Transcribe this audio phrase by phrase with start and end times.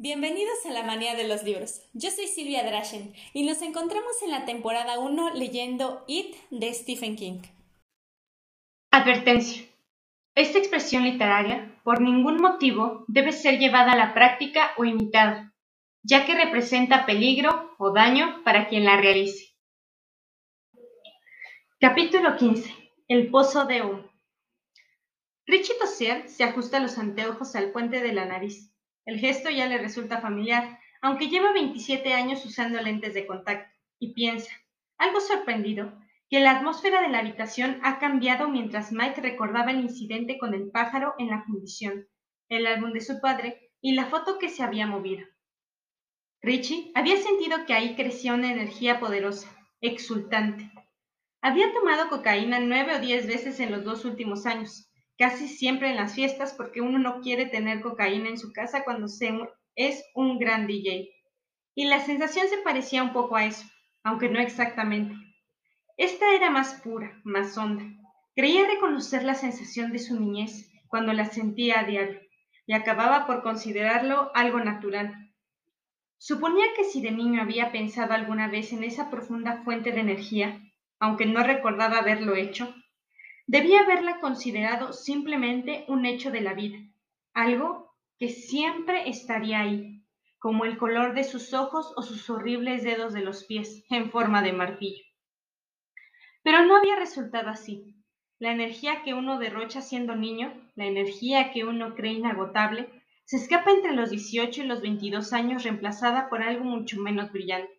[0.00, 1.82] Bienvenidos a la manía de los libros.
[1.92, 7.16] Yo soy Silvia Drashen y nos encontramos en la temporada 1 leyendo It de Stephen
[7.16, 7.40] King.
[8.92, 9.64] Advertencia.
[10.36, 15.52] Esta expresión literaria, por ningún motivo, debe ser llevada a la práctica o imitada,
[16.04, 19.52] ya que representa peligro o daño para quien la realice.
[21.80, 22.72] Capítulo 15.
[23.08, 24.08] El pozo de humo.
[25.44, 28.72] Richie Tossier se ajusta los anteojos al puente de la nariz.
[29.08, 34.12] El gesto ya le resulta familiar, aunque lleva 27 años usando lentes de contacto, y
[34.12, 34.52] piensa,
[34.98, 40.36] algo sorprendido, que la atmósfera de la habitación ha cambiado mientras Mike recordaba el incidente
[40.36, 42.06] con el pájaro en la fundición,
[42.50, 45.26] el álbum de su padre y la foto que se había movido.
[46.42, 49.48] Richie había sentido que ahí crecía una energía poderosa,
[49.80, 50.70] exultante.
[51.40, 54.87] Había tomado cocaína nueve o diez veces en los dos últimos años,
[55.18, 59.08] casi siempre en las fiestas porque uno no quiere tener cocaína en su casa cuando
[59.08, 59.36] se
[59.74, 61.10] es un gran DJ.
[61.74, 63.66] Y la sensación se parecía un poco a eso,
[64.02, 65.14] aunque no exactamente.
[65.96, 67.84] Esta era más pura, más honda.
[68.34, 72.20] Creía reconocer la sensación de su niñez cuando la sentía a diario,
[72.66, 75.32] y acababa por considerarlo algo natural.
[76.18, 80.60] Suponía que si de niño había pensado alguna vez en esa profunda fuente de energía,
[80.98, 82.74] aunque no recordaba haberlo hecho,
[83.48, 86.76] Debía haberla considerado simplemente un hecho de la vida,
[87.32, 90.04] algo que siempre estaría ahí,
[90.38, 94.42] como el color de sus ojos o sus horribles dedos de los pies en forma
[94.42, 95.02] de martillo.
[96.42, 97.96] Pero no había resultado así.
[98.38, 102.90] La energía que uno derrocha siendo niño, la energía que uno cree inagotable,
[103.24, 107.72] se escapa entre los 18 y los 22 años reemplazada por algo mucho menos brillante,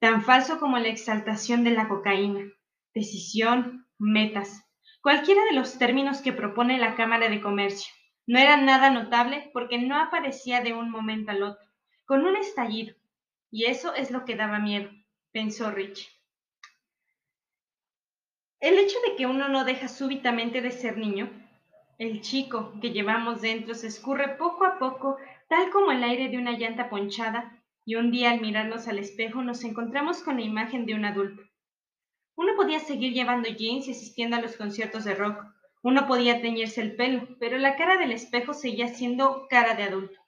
[0.00, 2.44] tan falso como la exaltación de la cocaína,
[2.94, 4.67] decisión, metas,
[5.08, 7.90] cualquiera de los términos que propone la Cámara de Comercio.
[8.26, 11.66] No era nada notable porque no aparecía de un momento al otro,
[12.04, 12.94] con un estallido.
[13.50, 14.90] Y eso es lo que daba miedo,
[15.32, 16.06] pensó Rich.
[18.60, 21.30] El hecho de que uno no deja súbitamente de ser niño,
[21.96, 25.16] el chico que llevamos dentro se escurre poco a poco,
[25.48, 29.40] tal como el aire de una llanta ponchada, y un día al mirarnos al espejo
[29.40, 31.47] nos encontramos con la imagen de un adulto.
[32.38, 35.44] Uno podía seguir llevando jeans y asistiendo a los conciertos de rock.
[35.82, 40.20] Uno podía teñirse el pelo, pero la cara del espejo seguía siendo cara de adulto.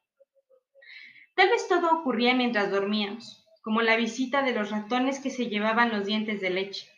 [1.37, 5.93] Tal vez todo ocurría mientras dormíamos, como la visita de los ratones que se llevaban
[5.93, 6.89] los dientes de leche.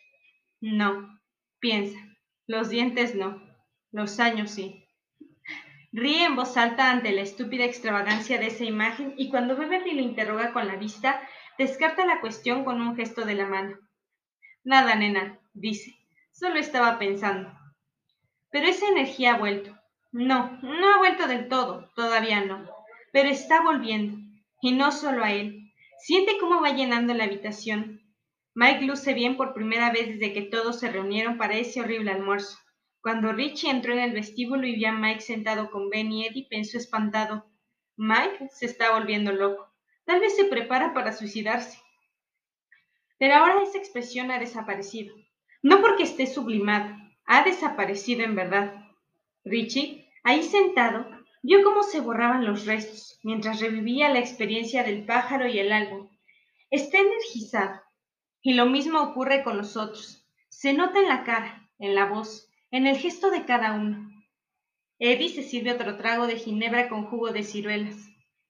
[0.62, 1.20] No,
[1.60, 1.98] piensa,
[2.46, 3.42] los dientes no,
[3.90, 4.88] los años sí.
[5.92, 10.00] Ríe en voz alta ante la estúpida extravagancia de esa imagen y cuando Beverly lo
[10.00, 11.20] interroga con la vista,
[11.58, 13.76] descarta la cuestión con un gesto de la mano.
[14.64, 15.96] Nada, nena, dice.
[16.30, 17.52] Solo estaba pensando.
[18.50, 19.76] Pero esa energía ha vuelto.
[20.12, 22.68] No, no ha vuelto del todo, todavía no.
[23.12, 24.18] Pero está volviendo.
[24.60, 25.72] Y no solo a él.
[25.98, 28.02] Siente cómo va llenando la habitación.
[28.54, 32.58] Mike luce bien por primera vez desde que todos se reunieron para ese horrible almuerzo.
[33.00, 36.46] Cuando Richie entró en el vestíbulo y vio a Mike sentado con Ben y Eddie,
[36.48, 37.46] pensó espantado.
[37.96, 39.72] Mike se está volviendo loco.
[40.04, 41.81] Tal vez se prepara para suicidarse.
[43.22, 45.14] Pero ahora esa expresión ha desaparecido.
[45.62, 48.84] No porque esté sublimada, ha desaparecido en verdad.
[49.44, 51.06] Richie, ahí sentado,
[51.40, 56.08] vio cómo se borraban los restos mientras revivía la experiencia del pájaro y el álbum.
[56.68, 57.80] Está energizado.
[58.42, 60.26] Y lo mismo ocurre con los otros.
[60.48, 64.10] Se nota en la cara, en la voz, en el gesto de cada uno.
[64.98, 68.04] Eddie se sirve otro trago de ginebra con jugo de ciruelas.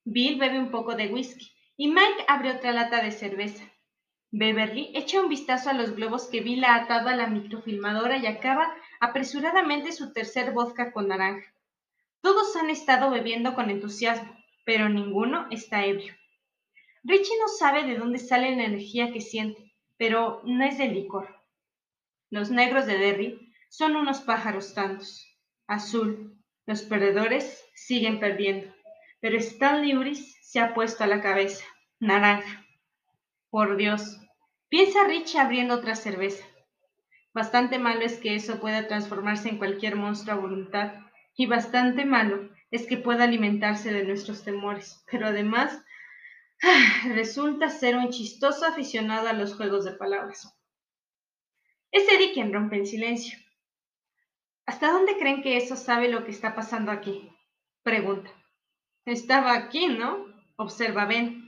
[0.04, 3.70] Bill bebe un poco de whisky y Mike abre otra lata de cerveza.
[4.34, 8.26] Beverly echa un vistazo a los globos que Bill ha atado a la microfilmadora y
[8.26, 11.54] acaba apresuradamente su tercer vodka con naranja.
[12.22, 14.34] Todos han estado bebiendo con entusiasmo,
[14.64, 16.14] pero ninguno está ebrio.
[17.04, 21.28] Richie no sabe de dónde sale la energía que siente, pero no es del licor.
[22.30, 25.28] Los negros de Derry son unos pájaros tantos.
[25.66, 26.38] Azul.
[26.64, 28.72] Los perdedores siguen perdiendo.
[29.20, 31.64] Pero Stanley Uris se ha puesto a la cabeza.
[31.98, 32.64] Naranja.
[33.50, 34.21] Por Dios,
[34.72, 36.46] Piensa Richie abriendo otra cerveza.
[37.34, 40.94] Bastante malo es que eso pueda transformarse en cualquier monstruo a voluntad,
[41.36, 45.78] y bastante malo es que pueda alimentarse de nuestros temores, pero además
[46.62, 50.50] ah, resulta ser un chistoso aficionado a los juegos de palabras.
[51.90, 53.38] Es Eddie quien rompe el silencio.
[54.64, 57.30] ¿Hasta dónde creen que eso sabe lo que está pasando aquí?
[57.82, 58.30] Pregunta.
[59.04, 60.28] Estaba aquí, ¿no?
[60.56, 61.41] Observa Ben.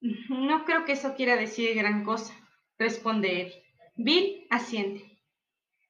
[0.00, 2.34] No creo que eso quiera decir gran cosa,
[2.78, 3.52] responde él.
[3.96, 5.18] Bill asiente.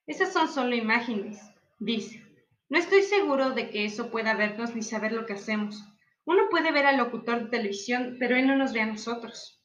[0.07, 1.39] Esas son solo imágenes,
[1.77, 2.25] dice.
[2.69, 5.83] No estoy seguro de que eso pueda vernos ni saber lo que hacemos.
[6.25, 9.63] Uno puede ver al locutor de televisión, pero él no nos ve a nosotros.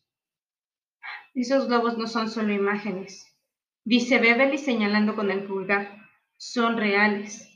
[1.34, 3.26] Esos globos no son solo imágenes,
[3.84, 5.98] dice Beverly señalando con el pulgar.
[6.36, 7.50] Son reales.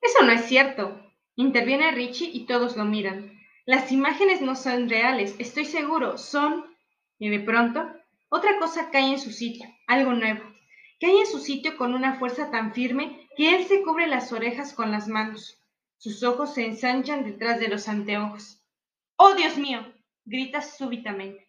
[0.00, 1.00] Eso no es cierto.
[1.36, 3.39] Interviene Richie y todos lo miran.
[3.70, 6.74] Las imágenes no son reales, estoy seguro, son...
[7.20, 7.88] Y de pronto,
[8.28, 10.42] otra cosa cae en su sitio, algo nuevo.
[10.98, 14.72] Cae en su sitio con una fuerza tan firme que él se cubre las orejas
[14.72, 15.62] con las manos.
[15.98, 18.60] Sus ojos se ensanchan detrás de los anteojos.
[19.14, 19.86] ¡Oh, Dios mío!
[20.24, 21.48] grita súbitamente.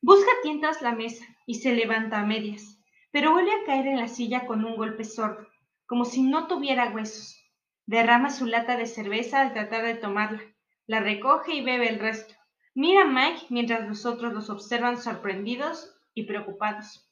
[0.00, 2.80] Busca tientas la mesa y se levanta a medias,
[3.12, 5.46] pero vuelve a caer en la silla con un golpe sordo,
[5.86, 7.40] como si no tuviera huesos.
[7.86, 10.55] Derrama su lata de cerveza al tratar de tomarla.
[10.86, 12.34] La recoge y bebe el resto.
[12.74, 17.10] Mira a Mike mientras los otros los observan sorprendidos y preocupados.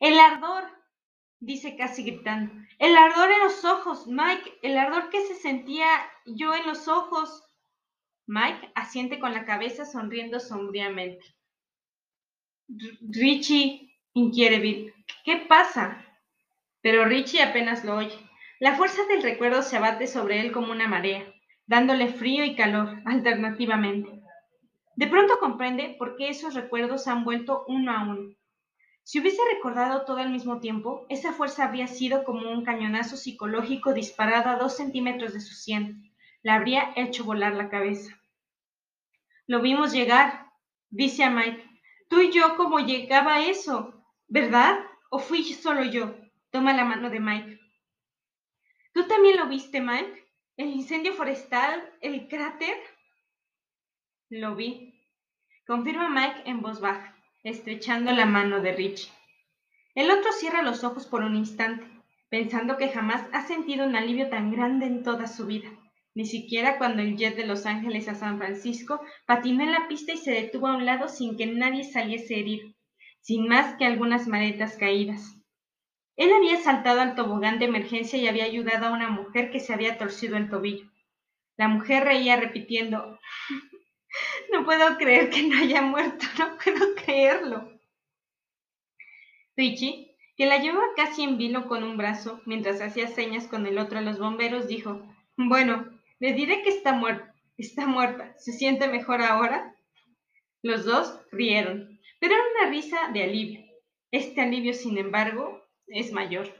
[0.00, 0.64] El ardor,
[1.40, 2.52] dice casi gritando.
[2.78, 5.86] El ardor en los ojos, Mike, el ardor que se sentía
[6.26, 7.44] yo en los ojos.
[8.26, 11.24] Mike asiente con la cabeza sonriendo sombríamente.
[13.00, 14.94] Richie, inquiere Bill,
[15.24, 16.04] ¿qué pasa?
[16.82, 18.18] Pero Richie apenas lo oye.
[18.60, 21.32] La fuerza del recuerdo se abate sobre él como una marea,
[21.68, 24.22] dándole frío y calor alternativamente.
[24.96, 28.34] De pronto comprende por qué esos recuerdos han vuelto uno a uno.
[29.04, 33.92] Si hubiese recordado todo al mismo tiempo, esa fuerza habría sido como un cañonazo psicológico
[33.92, 36.10] disparado a dos centímetros de su sien.
[36.42, 38.18] La habría hecho volar la cabeza.
[39.46, 40.46] Lo vimos llegar,
[40.88, 41.64] dice a Mike.
[42.08, 44.02] Tú y yo, ¿cómo llegaba eso?
[44.26, 44.78] ¿Verdad?
[45.10, 46.16] ¿O fui solo yo?
[46.50, 47.60] Toma la mano de Mike.
[48.94, 50.27] ¿Tú también lo viste, Mike?
[50.58, 51.88] ¿El incendio forestal?
[52.00, 52.74] ¿El cráter?
[54.28, 54.92] Lo vi.
[55.64, 57.14] Confirma Mike en voz baja
[57.44, 59.12] estrechando la mano de Richie.
[59.94, 61.86] El otro cierra los ojos por un instante,
[62.28, 65.68] pensando que jamás ha sentido un alivio tan grande en toda su vida,
[66.16, 70.12] ni siquiera cuando el jet de Los Ángeles a San Francisco patinó en la pista
[70.12, 72.68] y se detuvo a un lado sin que nadie saliese herido,
[73.20, 75.37] sin más que algunas maletas caídas.
[76.18, 79.72] Él había saltado al tobogán de emergencia y había ayudado a una mujer que se
[79.72, 80.90] había torcido el tobillo.
[81.56, 83.18] La mujer reía repitiendo
[84.52, 87.72] no puedo creer que no haya muerto, no puedo creerlo.
[89.56, 93.78] Richie, que la llevaba casi en vilo con un brazo mientras hacía señas con el
[93.78, 95.02] otro a los bomberos, dijo,
[95.36, 95.88] bueno,
[96.20, 98.34] le diré que está muerta, está muerta.
[98.38, 99.74] ¿Se siente mejor ahora?
[100.62, 103.60] Los dos rieron, pero era una risa de alivio.
[104.10, 105.57] Este alivio, sin embargo,
[105.88, 106.52] es mayor.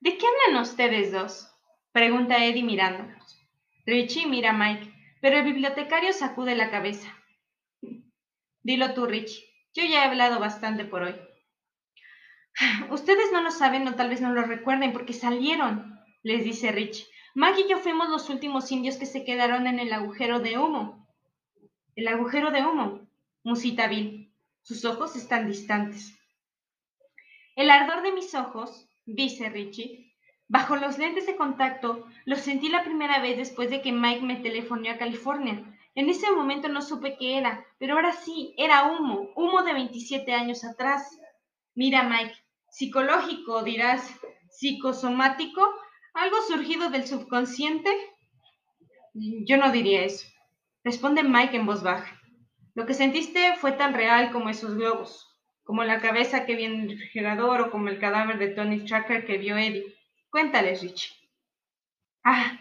[0.00, 1.48] ¿De qué hablan ustedes dos?
[1.92, 3.38] pregunta Eddie mirándonos.
[3.86, 4.92] Richie mira a Mike.
[5.22, 7.16] Pero el bibliotecario sacude la cabeza.
[8.64, 9.44] Dilo tú, Rich.
[9.72, 11.14] Yo ya he hablado bastante por hoy.
[12.90, 17.08] Ustedes no lo saben o tal vez no lo recuerden porque salieron, les dice Rich.
[17.34, 21.08] Maggie y yo fuimos los últimos indios que se quedaron en el agujero de humo.
[21.94, 23.08] El agujero de humo,
[23.44, 24.34] musita Bill.
[24.62, 26.18] Sus ojos están distantes.
[27.56, 30.12] El ardor de mis ojos, dice Richie,
[30.52, 34.36] Bajo los lentes de contacto, lo sentí la primera vez después de que Mike me
[34.36, 35.64] telefonó a California.
[35.94, 40.30] En ese momento no supe qué era, pero ahora sí, era humo, humo de 27
[40.34, 41.18] años atrás.
[41.74, 42.34] Mira, Mike,
[42.68, 44.14] psicológico, dirás,
[44.50, 45.66] psicosomático,
[46.12, 47.90] algo surgido del subconsciente.
[49.14, 50.26] Yo no diría eso.
[50.84, 52.20] Responde Mike en voz baja.
[52.74, 55.31] Lo que sentiste fue tan real como esos globos,
[55.64, 59.24] como la cabeza que vi en el refrigerador o como el cadáver de Tony Tracker
[59.26, 59.94] que vio Eddie.
[60.30, 61.14] Cuéntales, Rich.
[62.24, 62.58] Ah,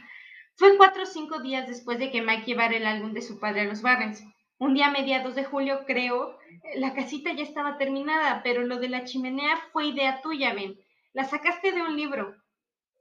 [0.55, 3.61] fue cuatro o cinco días después de que Mike llevara el álbum de su padre
[3.61, 4.23] a los Barrens.
[4.59, 6.37] Un día a mediados de julio, creo,
[6.75, 10.79] la casita ya estaba terminada, pero lo de la chimenea fue idea tuya, Ben.
[11.13, 12.35] La sacaste de un libro.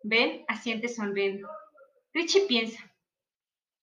[0.03, 1.49] Ben asiente sonriendo.
[2.15, 2.91] Richie piensa.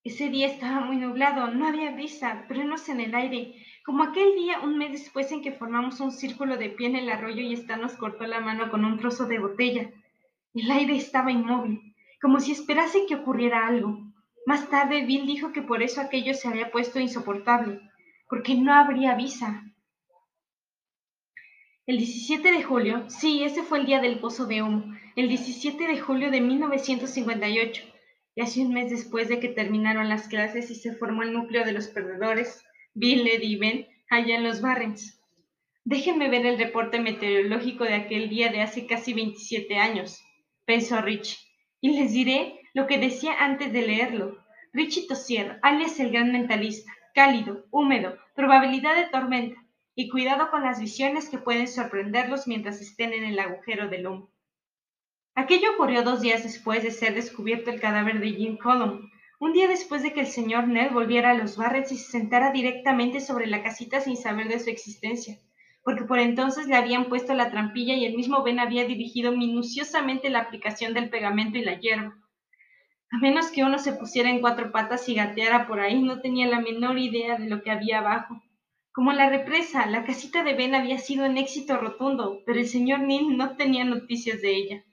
[0.02, 3.54] Ese día estaba muy nublado, no había brisa, frenos en el aire,
[3.88, 7.08] como aquel día un mes después en que formamos un círculo de pie en el
[7.08, 9.90] arroyo y Stan nos cortó la mano con un trozo de botella.
[10.52, 13.98] El aire estaba inmóvil, como si esperase que ocurriera algo.
[14.44, 17.80] Más tarde Bill dijo que por eso aquello se había puesto insoportable,
[18.28, 19.64] porque no habría visa.
[21.86, 24.84] El 17 de julio, sí, ese fue el día del pozo de humo,
[25.16, 27.84] el 17 de julio de 1958,
[28.34, 31.64] y así un mes después de que terminaron las clases y se formó el núcleo
[31.64, 32.67] de los perdedores,
[32.98, 35.20] Bill, allá en los Barrens.
[35.84, 40.22] Déjenme ver el reporte meteorológico de aquel día de hace casi 27 años
[40.68, 41.38] pensó Rich,
[41.80, 44.36] y les diré lo que decía antes de leerlo.
[44.74, 49.58] Richie Tosier, alias el gran mentalista, cálido, húmedo, probabilidad de tormenta,
[49.94, 54.30] y cuidado con las visiones que pueden sorprenderlos mientras estén en el agujero del humo.
[55.34, 59.68] Aquello ocurrió dos días después de ser descubierto el cadáver de Jim Column, un día
[59.68, 63.46] después de que el señor Ned volviera a los Barrets y se sentara directamente sobre
[63.46, 65.38] la casita sin saber de su existencia,
[65.84, 70.28] porque por entonces le habían puesto la trampilla y el mismo Ben había dirigido minuciosamente
[70.28, 72.16] la aplicación del pegamento y la hierba.
[73.10, 76.46] A menos que uno se pusiera en cuatro patas y gateara por ahí, no tenía
[76.46, 78.42] la menor idea de lo que había abajo.
[78.92, 83.00] Como la represa, la casita de Ben había sido un éxito rotundo, pero el señor
[83.00, 84.84] Neil no tenía noticias de ella.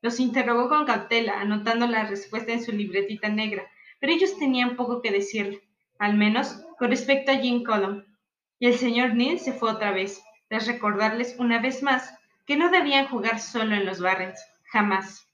[0.00, 3.68] Los interrogó con cautela, anotando la respuesta en su libretita negra,
[4.00, 5.62] pero ellos tenían poco que decirle,
[5.98, 8.04] al menos con respecto a Jim Colum.
[8.60, 12.14] Y el señor Neil se fue otra vez, tras recordarles una vez más
[12.46, 14.40] que no debían jugar solo en los Barrens,
[14.72, 15.28] jamás.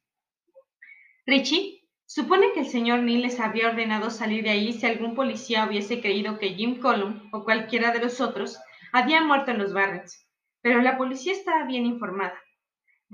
[1.27, 5.67] Richie supone que el señor Neil les había ordenado salir de ahí si algún policía
[5.67, 8.59] hubiese creído que Jim Colum o cualquiera de los otros
[8.93, 10.27] había muerto en los Barrens,
[10.61, 12.35] pero la policía estaba bien informada.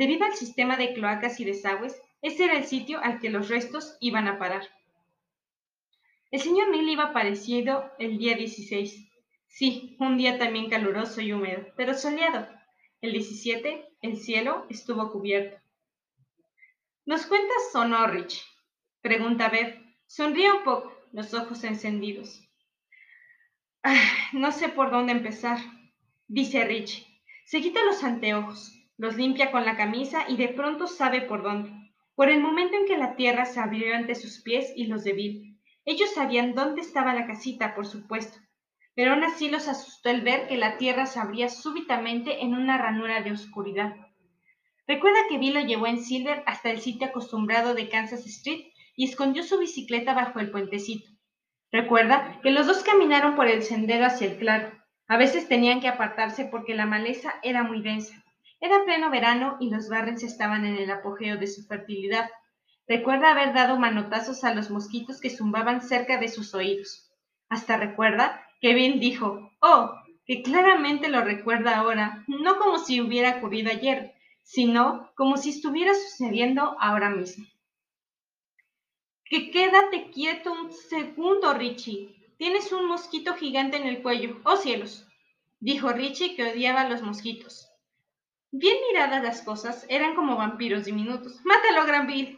[0.00, 3.98] Debido al sistema de cloacas y desagües, ese era el sitio al que los restos
[4.00, 4.62] iban a parar.
[6.30, 9.10] El señor Neil iba aparecido el día 16.
[9.46, 12.48] Sí, un día también caluroso y húmedo, pero soleado.
[13.02, 15.60] El 17, el cielo estuvo cubierto.
[17.04, 18.42] ¿Nos cuentas o no, Rich?
[19.02, 19.82] Pregunta Beth.
[20.06, 22.42] Sonríe un poco, los ojos encendidos.
[23.82, 24.00] Ah,
[24.32, 25.58] no sé por dónde empezar,
[26.26, 27.06] dice Rich.
[27.44, 31.70] Se quita los anteojos los limpia con la camisa y de pronto sabe por dónde.
[32.14, 35.14] Por el momento en que la tierra se abrió ante sus pies y los de
[35.14, 35.58] Bill.
[35.86, 38.38] Ellos sabían dónde estaba la casita, por supuesto,
[38.94, 42.76] pero aún así los asustó el ver que la tierra se abría súbitamente en una
[42.76, 43.96] ranura de oscuridad.
[44.86, 48.66] Recuerda que Bill lo llevó en Silver hasta el sitio acostumbrado de Kansas Street
[48.96, 51.08] y escondió su bicicleta bajo el puentecito.
[51.72, 54.78] Recuerda que los dos caminaron por el sendero hacia el claro.
[55.08, 58.19] A veces tenían que apartarse porque la maleza era muy densa.
[58.60, 62.28] Era pleno verano y los Barrens estaban en el apogeo de su fertilidad.
[62.86, 67.10] Recuerda haber dado manotazos a los mosquitos que zumbaban cerca de sus oídos.
[67.48, 69.94] Hasta recuerda que Bill dijo, oh,
[70.26, 74.12] que claramente lo recuerda ahora, no como si hubiera ocurrido ayer,
[74.42, 77.46] sino como si estuviera sucediendo ahora mismo.
[79.24, 82.14] Que quédate quieto un segundo, Richie.
[82.36, 84.40] Tienes un mosquito gigante en el cuello.
[84.44, 85.06] Oh cielos,
[85.60, 87.69] dijo Richie que odiaba a los mosquitos.
[88.52, 91.40] Bien miradas las cosas, eran como vampiros diminutos.
[91.44, 92.36] ¡Mátalo, gran Bill!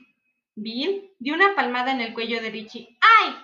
[0.55, 2.99] Bill dio una palmada en el cuello de Richie.
[3.01, 3.35] ¡Ay!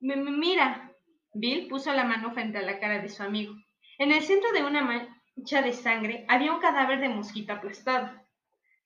[0.00, 0.90] M mira.
[1.34, 3.54] Bill puso la mano frente a la cara de su amigo.
[3.98, 8.10] En el centro de una mancha de sangre había un cadáver de mosquito aplastado.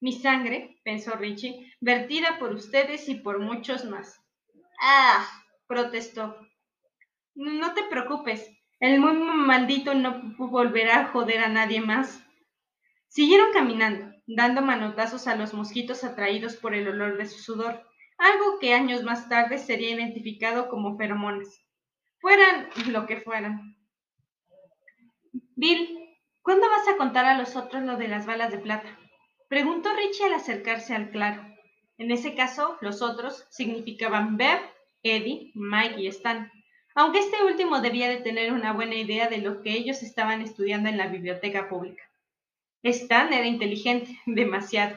[0.00, 4.20] Mi sangre, pensó Richie, vertida por ustedes y por muchos más.
[4.80, 5.26] ¡Ah!
[5.68, 6.36] protestó.
[7.34, 12.25] No te preocupes, el muy maldito no volverá a joder a nadie más.
[13.16, 17.82] Siguieron caminando, dando manotazos a los mosquitos atraídos por el olor de su sudor,
[18.18, 21.64] algo que años más tarde sería identificado como feromonas.
[22.18, 23.74] Fueran lo que fueran.
[25.54, 25.98] Bill,
[26.42, 28.98] ¿cuándo vas a contar a los otros lo de las balas de plata?
[29.48, 31.42] Preguntó Richie al acercarse al claro.
[31.96, 34.60] En ese caso, los otros significaban Bev,
[35.02, 36.52] Eddie, Mike y Stan,
[36.94, 40.90] aunque este último debía de tener una buena idea de lo que ellos estaban estudiando
[40.90, 42.02] en la biblioteca pública.
[42.88, 44.96] Stan era inteligente, demasiado.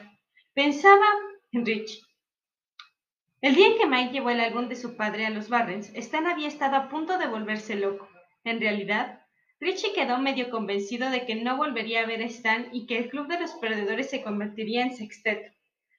[0.54, 1.06] Pensaba
[1.52, 2.02] en Rich.
[3.40, 6.26] El día en que Mike llevó el álbum de su padre a los Barrens, Stan
[6.26, 8.08] había estado a punto de volverse loco.
[8.44, 9.22] En realidad,
[9.60, 13.08] Richie quedó medio convencido de que no volvería a ver a Stan y que el
[13.08, 15.50] club de los perdedores se convertiría en sexteto,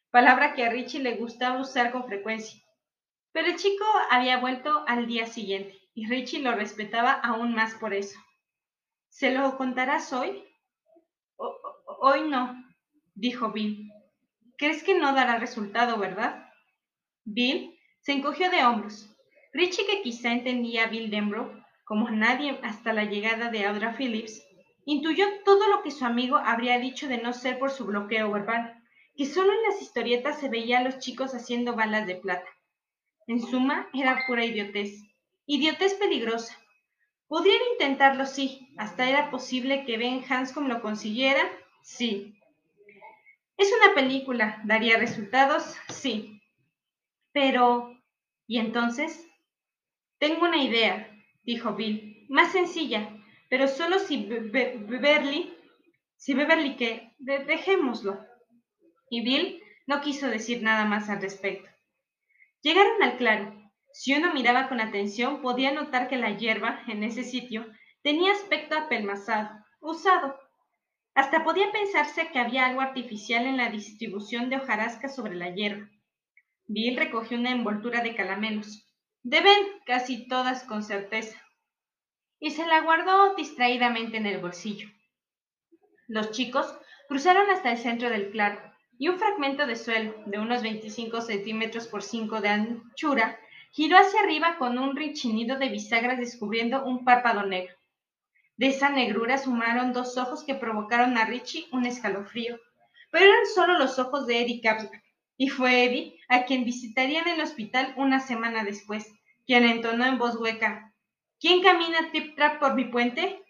[0.09, 2.61] palabra que a Richie le gustaba usar con frecuencia.
[3.31, 7.93] Pero el chico había vuelto al día siguiente y Richie lo respetaba aún más por
[7.93, 8.19] eso.
[9.09, 10.43] ¿Se lo contarás hoy?
[12.03, 12.65] Hoy no,
[13.13, 13.91] dijo Bill.
[14.57, 16.49] ¿Crees que no dará resultado, verdad?
[17.25, 19.15] Bill se encogió de hombros.
[19.53, 24.43] Richie, que quizá entendía a Bill Denbrough como nadie hasta la llegada de Audra Phillips,
[24.85, 28.81] intuyó todo lo que su amigo habría dicho de no ser por su bloqueo verbal,
[29.15, 32.49] que solo en las historietas se veía a los chicos haciendo balas de plata.
[33.27, 35.03] En suma, era pura idiotez.
[35.45, 36.57] Idiotez peligrosa.
[37.27, 38.73] Podrían intentarlo, sí.
[38.79, 41.47] Hasta era posible que Ben Hanscom lo consiguiera
[41.83, 42.35] Sí.
[43.57, 44.61] ¿Es una película?
[44.65, 45.75] ¿Daría resultados?
[45.89, 46.41] Sí.
[47.31, 47.97] Pero...
[48.47, 49.27] ¿Y entonces?
[50.17, 51.09] Tengo una idea,
[51.43, 52.25] dijo Bill.
[52.29, 53.09] Más sencilla,
[53.49, 55.53] pero solo si Beverly...
[56.15, 58.19] Si Beverly qué, dejémoslo.
[59.09, 61.69] Y Bill no quiso decir nada más al respecto.
[62.61, 63.71] Llegaron al claro.
[63.91, 67.65] Si uno miraba con atención, podía notar que la hierba en ese sitio
[68.03, 70.39] tenía aspecto apelmazado, usado,
[71.13, 75.89] hasta podía pensarse que había algo artificial en la distribución de hojarasca sobre la hierba.
[76.67, 78.87] Bill recogió una envoltura de calamelos.
[79.23, 81.37] Deben casi todas con certeza.
[82.39, 84.89] Y se la guardó distraídamente en el bolsillo.
[86.07, 86.73] Los chicos
[87.07, 88.59] cruzaron hasta el centro del claro,
[88.97, 93.39] y un fragmento de suelo de unos 25 centímetros por 5 de anchura
[93.71, 97.73] giró hacia arriba con un rinchinido de bisagras descubriendo un párpado negro.
[98.61, 102.59] De esa negrura sumaron dos ojos que provocaron a Richie un escalofrío,
[103.09, 105.01] pero eran solo los ojos de Eddie Capsback,
[105.35, 109.11] y fue Eddie a quien visitarían el hospital una semana después,
[109.47, 110.93] quien entonó en voz hueca,
[111.39, 113.41] ¿Quién camina tip-trap por mi puente?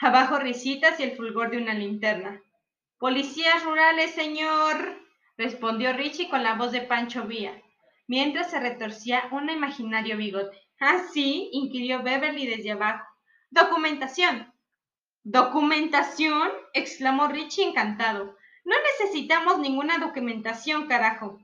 [0.00, 2.42] Abajo risitas y el fulgor de una linterna.
[2.98, 5.00] Policías rurales, señor,
[5.36, 7.54] respondió Richie con la voz de Pancho Villa,
[8.08, 10.58] mientras se retorcía un imaginario bigote.
[10.80, 11.50] ¿Ah, sí?
[11.52, 13.07] inquirió Beverly desde abajo.
[13.50, 14.52] Documentación.
[15.22, 16.50] ¿Documentación?
[16.74, 18.36] exclamó Richie encantado.
[18.64, 21.40] No necesitamos ninguna documentación, carajo.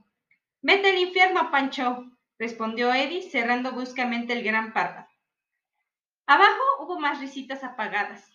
[0.61, 2.05] Vete al infierno, Pancho,
[2.37, 5.07] respondió Eddie, cerrando bruscamente el gran párpado.
[6.27, 8.31] Abajo hubo más risitas apagadas.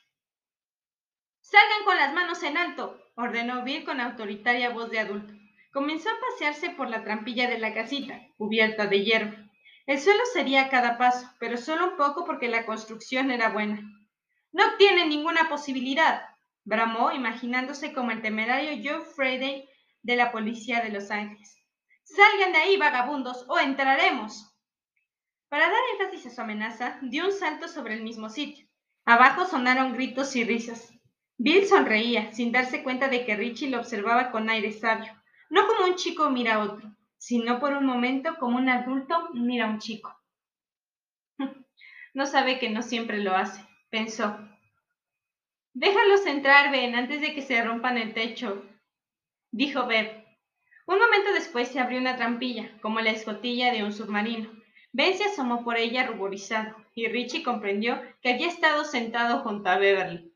[1.41, 5.33] Salgan con las manos en alto, ordenó Bill con autoritaria voz de adulto.
[5.73, 9.50] Comenzó a pasearse por la trampilla de la casita, cubierta de hierba.
[9.87, 13.81] El suelo sería a cada paso, pero solo un poco porque la construcción era buena.
[14.53, 16.23] No tiene ninguna posibilidad,
[16.65, 19.69] bramó, imaginándose como el temerario Joe Friday
[20.03, 21.57] de la policía de Los Ángeles.
[22.05, 24.53] Salgan de ahí, vagabundos, o entraremos.
[25.49, 28.67] Para dar énfasis a su amenaza, dio un salto sobre el mismo sitio.
[29.05, 30.93] Abajo sonaron gritos y risas.
[31.39, 35.13] Bill sonreía, sin darse cuenta de que Richie lo observaba con aire sabio,
[35.49, 39.67] no como un chico mira a otro, sino por un momento como un adulto mira
[39.67, 40.19] a un chico.
[42.13, 44.37] No sabe que no siempre lo hace, pensó.
[45.75, 48.65] Déjalos entrar, Ben, antes de que se rompan el techo,
[49.53, 50.25] dijo Beb.
[50.87, 54.51] Un momento después se abrió una trampilla, como la escotilla de un submarino.
[54.91, 59.79] Ben se asomó por ella ruborizado, y Richie comprendió que había estado sentado junto a
[59.79, 60.33] Beverly.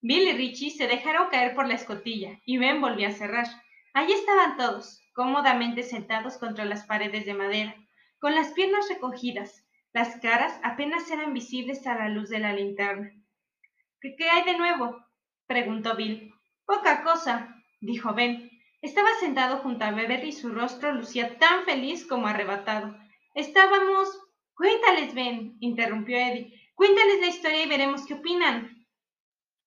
[0.00, 3.46] Bill y Richie se dejaron caer por la escotilla y Ben volvió a cerrar.
[3.94, 7.74] Allí estaban todos, cómodamente sentados contra las paredes de madera,
[8.20, 9.66] con las piernas recogidas.
[9.92, 13.10] Las caras apenas eran visibles a la luz de la linterna.
[14.00, 15.04] ¿Qué, hay de nuevo?
[15.48, 16.32] preguntó Bill.
[16.64, 18.48] Poca cosa, dijo Ben.
[18.80, 22.96] Estaba sentado junto a Beverly y su rostro lucía tan feliz como arrebatado.
[23.34, 24.08] Estábamos.
[24.54, 26.54] Cuéntales, Ben, interrumpió Eddie.
[26.76, 28.86] Cuéntales la historia y veremos qué opinan.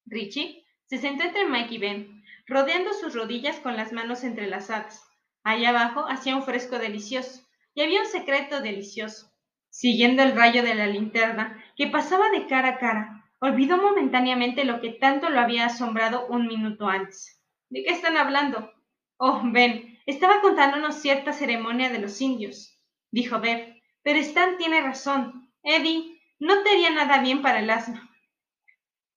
[0.06, 5.11] Richie se sentó entre Mike y Ben, rodeando sus rodillas con las manos entrelazadas.
[5.44, 7.42] Allá abajo hacía un fresco delicioso,
[7.74, 9.32] y había un secreto delicioso.
[9.70, 14.82] Siguiendo el rayo de la linterna, que pasaba de cara a cara, olvidó momentáneamente lo
[14.82, 17.42] que tanto lo había asombrado un minuto antes.
[17.70, 18.72] ¿De qué están hablando?
[19.18, 22.80] Oh, Ben, estaba contándonos cierta ceremonia de los indios,
[23.12, 23.82] dijo Bev.
[24.04, 25.52] Pero Stan tiene razón.
[25.64, 28.10] Eddie, no te haría nada bien para el asma.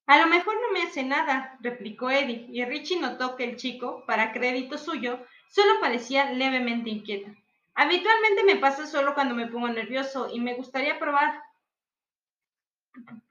[0.07, 4.03] A lo mejor no me hace nada, replicó Eddie, y Richie notó que el chico,
[4.05, 7.31] para crédito suyo, solo parecía levemente inquieto.
[7.73, 11.41] Habitualmente me pasa solo cuando me pongo nervioso y me gustaría probar.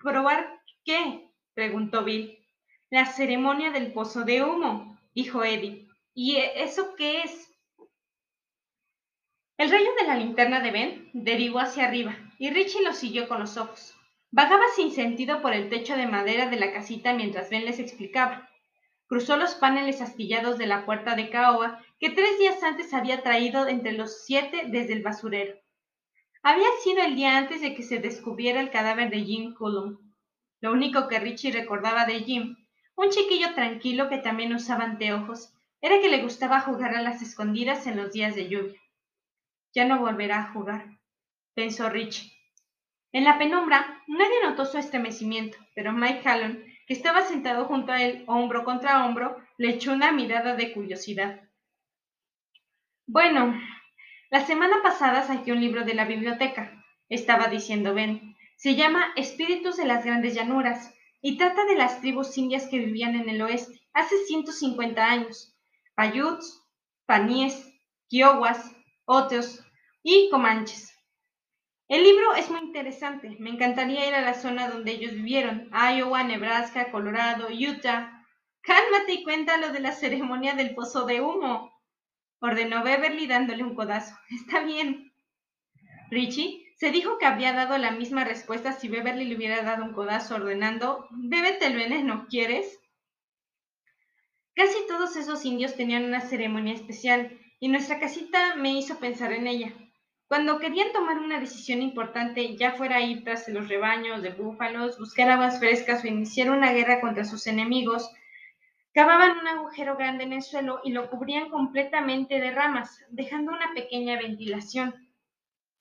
[0.03, 1.31] ¿Probar qué?
[1.55, 2.39] preguntó Bill.
[2.91, 5.89] La ceremonia del pozo de humo, dijo Eddie.
[6.15, 7.51] ¿Y eso qué es?
[9.57, 13.41] El rayo de la linterna de Ben derivó hacia arriba y Richie lo siguió con
[13.41, 13.95] los ojos.
[14.31, 18.51] Vagaba sin sentido por el techo de madera de la casita mientras Ben les explicaba.
[19.07, 23.67] Cruzó los paneles astillados de la puerta de caoba que tres días antes había traído
[23.67, 25.59] entre los siete desde el basurero.
[26.43, 29.97] Había sido el día antes de que se descubriera el cadáver de Jim Cullum.
[30.61, 32.57] Lo único que Richie recordaba de Jim,
[32.95, 37.87] un chiquillo tranquilo que también usaba anteojos, era que le gustaba jugar a las escondidas
[37.87, 38.79] en los días de lluvia.
[39.75, 40.85] Ya no volverá a jugar,
[41.55, 42.31] pensó Richie.
[43.13, 48.03] En la penumbra, nadie notó su estremecimiento, pero Mike Hallon, que estaba sentado junto a
[48.03, 51.41] él, hombro contra hombro, le echó una mirada de curiosidad.
[53.07, 53.55] Bueno,
[54.31, 58.35] la semana pasada saqué un libro de la biblioteca, estaba diciendo Ben.
[58.57, 63.15] Se llama Espíritus de las Grandes Llanuras y trata de las tribus indias que vivían
[63.15, 65.55] en el oeste hace 150 años.
[65.95, 66.63] Paiutes,
[67.05, 67.71] Paníes,
[68.09, 69.63] Kiowas, Oteos
[70.03, 70.99] y Comanches.
[71.89, 73.37] El libro es muy interesante.
[73.39, 78.25] Me encantaría ir a la zona donde ellos vivieron, Iowa, Nebraska, Colorado, Utah.
[78.63, 81.74] Cálmate y cuéntalo de la ceremonia del pozo de humo,
[82.45, 84.15] ordenó Beverly dándole un codazo.
[84.31, 85.13] Está bien.
[86.11, 89.93] Richie se dijo que habría dado la misma respuesta si Beverly le hubiera dado un
[89.93, 92.79] codazo ordenando, bébete el veneno, ¿quieres?
[94.55, 99.47] Casi todos esos indios tenían una ceremonia especial y nuestra casita me hizo pensar en
[99.47, 99.73] ella.
[100.29, 105.31] Cuando querían tomar una decisión importante, ya fuera ir tras los rebaños de búfalos, buscar
[105.31, 108.11] aguas frescas o iniciar una guerra contra sus enemigos,
[108.95, 113.75] cavaban un agujero grande en el suelo y lo cubrían completamente de ramas, dejando una
[113.75, 114.95] pequeña ventilación.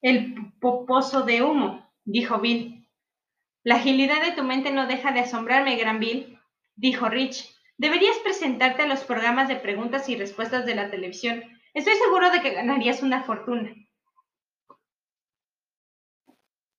[0.02, 2.89] El pozo de humo, dijo Bill.
[3.63, 6.39] La agilidad de tu mente no deja de asombrarme, Gran Bill,
[6.76, 7.49] dijo Rich.
[7.78, 11.43] Deberías presentarte a los programas de preguntas y respuestas de la televisión.
[11.73, 13.73] Estoy seguro de que ganarías una fortuna.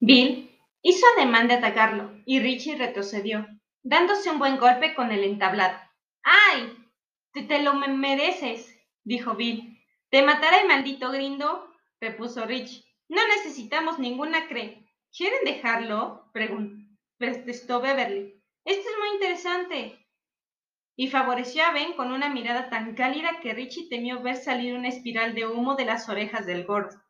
[0.00, 0.50] Bill
[0.82, 3.46] hizo ademán de atacarlo y Richie retrocedió,
[3.82, 5.83] dándose un buen golpe con el entablado.
[6.24, 6.76] ¡Ay!
[7.32, 9.78] Te, lo mereces, dijo Bill.
[10.10, 11.70] ¿Te matará el maldito grindo?
[12.00, 12.84] repuso Richie.
[13.08, 14.86] No necesitamos ninguna cre.
[15.16, 16.30] ¿Quieren dejarlo?
[17.18, 18.42] protestó Beverly.
[18.64, 20.04] Esto es muy interesante
[20.96, 24.88] y favoreció a Ben con una mirada tan cálida que Richie temió ver salir una
[24.88, 27.00] espiral de humo de las orejas del gordo.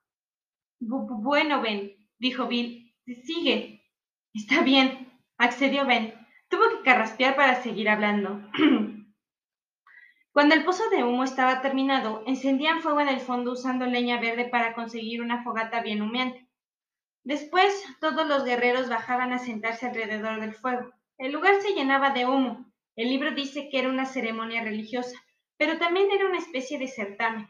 [0.81, 3.83] Bueno, Ben, dijo Bill, sigue.
[4.33, 6.15] Está bien, accedió Ben.
[6.49, 8.41] Tuvo que carraspear para seguir hablando.
[10.35, 14.49] Cuando el pozo de humo estaba terminado, encendían fuego en el fondo usando leña verde
[14.49, 16.49] para conseguir una fogata bien humeante.
[17.23, 20.93] Después, todos los guerreros bajaban a sentarse alrededor del fuego.
[21.19, 22.67] El lugar se llenaba de humo,
[22.97, 25.17] el libro dice que era una ceremonia religiosa,
[25.57, 27.47] pero también era una especie de certamen.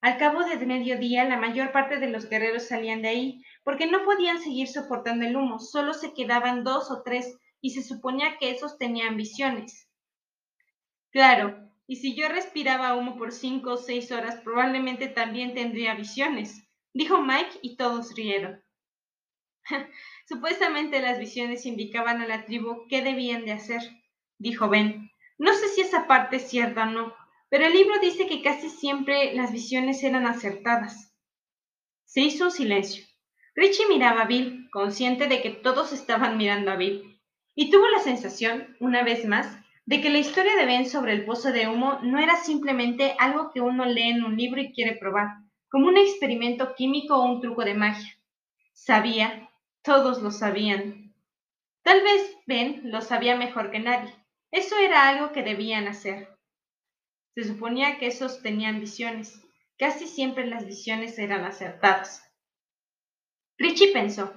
[0.00, 4.04] Al cabo de mediodía, la mayor parte de los guerreros salían de ahí, porque no
[4.04, 8.52] podían seguir soportando el humo, solo se quedaban dos o tres, y se suponía que
[8.52, 9.88] esos tenían visiones.
[11.10, 16.62] Claro, y si yo respiraba humo por cinco o seis horas, probablemente también tendría visiones,
[16.94, 18.62] dijo Mike y todos rieron.
[20.28, 23.82] Supuestamente las visiones indicaban a la tribu qué debían de hacer
[24.38, 25.10] dijo Ben.
[25.36, 27.12] No sé si esa parte es cierta o no,
[27.48, 31.12] pero el libro dice que casi siempre las visiones eran acertadas.
[32.04, 33.04] Se hizo un silencio.
[33.56, 37.20] Richie miraba a Bill, consciente de que todos estaban mirando a Bill,
[37.56, 39.59] y tuvo la sensación, una vez más,
[39.90, 43.50] de que la historia de Ben sobre el pozo de humo no era simplemente algo
[43.50, 45.26] que uno lee en un libro y quiere probar,
[45.68, 48.16] como un experimento químico o un truco de magia.
[48.72, 49.50] Sabía,
[49.82, 51.12] todos lo sabían.
[51.82, 54.14] Tal vez Ben lo sabía mejor que nadie,
[54.52, 56.28] eso era algo que debían hacer.
[57.34, 59.44] Se suponía que esos tenían visiones.
[59.76, 62.22] Casi siempre las visiones eran acertadas.
[63.58, 64.32] Richie pensó.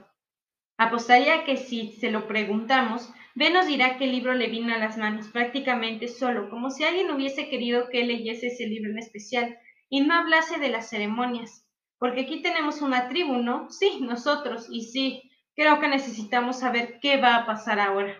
[0.78, 4.78] Apostaría que si se lo preguntamos, Ben nos dirá que el libro le vino a
[4.78, 9.58] las manos prácticamente solo, como si alguien hubiese querido que leyese ese libro en especial
[9.89, 11.67] y no hablase de las ceremonias.
[11.98, 13.72] Porque aquí tenemos una tribu, ¿no?
[13.72, 18.13] Sí, nosotros, y sí, creo que necesitamos saber qué va a pasar ahora.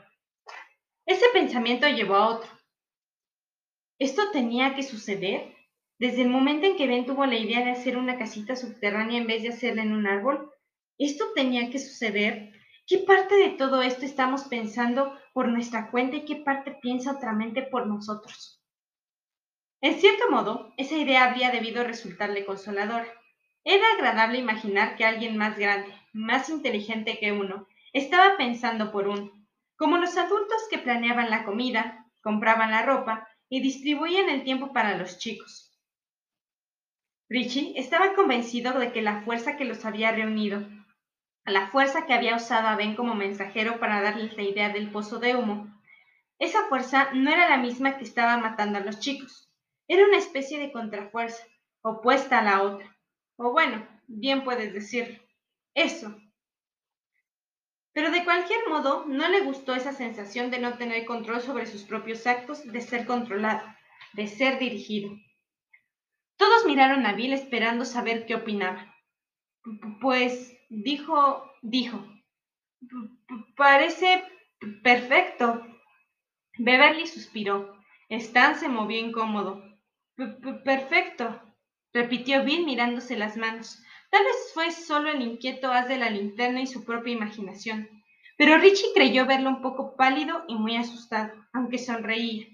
[1.06, 2.50] Ese pensamiento llevó a otro.
[4.00, 5.54] ¿Esto tenía que suceder?
[6.00, 9.28] Desde el momento en que Ben tuvo la idea de hacer una casita subterránea en
[9.28, 10.50] vez de hacerla en un árbol,
[10.98, 12.52] ¿esto tenía que suceder?
[12.86, 17.34] ¿Qué parte de todo esto estamos pensando por nuestra cuenta y qué parte piensa otra
[17.34, 18.62] mente por nosotros?
[19.82, 23.08] En cierto modo, esa idea habría debido resultarle consoladora.
[23.64, 29.32] Era agradable imaginar que alguien más grande, más inteligente que uno, estaba pensando por uno
[29.76, 34.98] como los adultos que planeaban la comida, compraban la ropa y distribuían el tiempo para
[34.98, 35.78] los chicos.
[37.28, 40.66] Richie estaba convencido de que la fuerza que los había reunido,
[41.52, 45.20] la fuerza que había usado a Ben como mensajero para darles la idea del pozo
[45.20, 45.82] de humo,
[46.40, 49.52] esa fuerza no era la misma que estaba matando a los chicos.
[49.88, 51.46] Era una especie de contrafuerza,
[51.82, 52.98] opuesta a la otra.
[53.36, 55.22] O bueno, bien puedes decir,
[55.74, 56.16] eso,
[57.94, 61.84] pero de cualquier modo, no le gustó esa sensación de no tener control sobre sus
[61.84, 63.62] propios actos, de ser controlado,
[64.14, 65.12] de ser dirigido.
[66.38, 68.96] Todos miraron a Bill esperando saber qué opinaba.
[70.02, 72.04] Pues dijo, dijo,
[73.56, 74.24] parece
[74.82, 75.66] perfecto.
[76.58, 77.78] Beverly suspiró.
[78.10, 79.64] Stan se movió incómodo.
[80.64, 81.42] Perfecto,
[81.94, 83.82] repitió Bill mirándose las manos.
[84.12, 87.90] Tal vez fue solo el inquieto haz de la linterna y su propia imaginación,
[88.38, 92.46] pero Richie creyó verlo un poco pálido y muy asustado, aunque sonreía.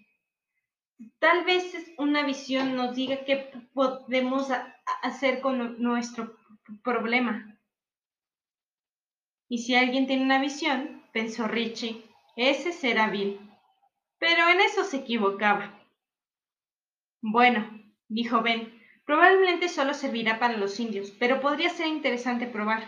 [1.20, 1.66] Tal vez
[1.98, 4.48] una visión nos diga qué podemos
[5.02, 6.38] hacer con nuestro
[6.82, 7.59] problema.
[9.50, 12.06] Y si alguien tiene una visión, pensó Richie,
[12.38, 13.40] ese será Bill.
[14.20, 15.84] Pero en eso se equivocaba.
[17.22, 17.70] Bueno,
[18.08, 22.88] dijo Ben, Probablemente solo servirá para los indios, pero podría ser interesante probar.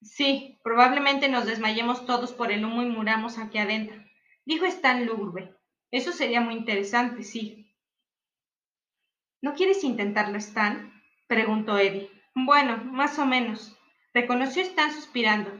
[0.00, 4.02] Sí, probablemente nos desmayemos todos por el humo y muramos aquí adentro,
[4.46, 5.54] dijo Stan lúgubre.
[5.90, 7.70] Eso sería muy interesante, sí.
[9.42, 10.98] ¿No quieres intentarlo, Stan?
[11.26, 12.10] preguntó Eddie.
[12.34, 13.77] Bueno, más o menos,
[14.14, 15.50] reconoció Stan suspirando.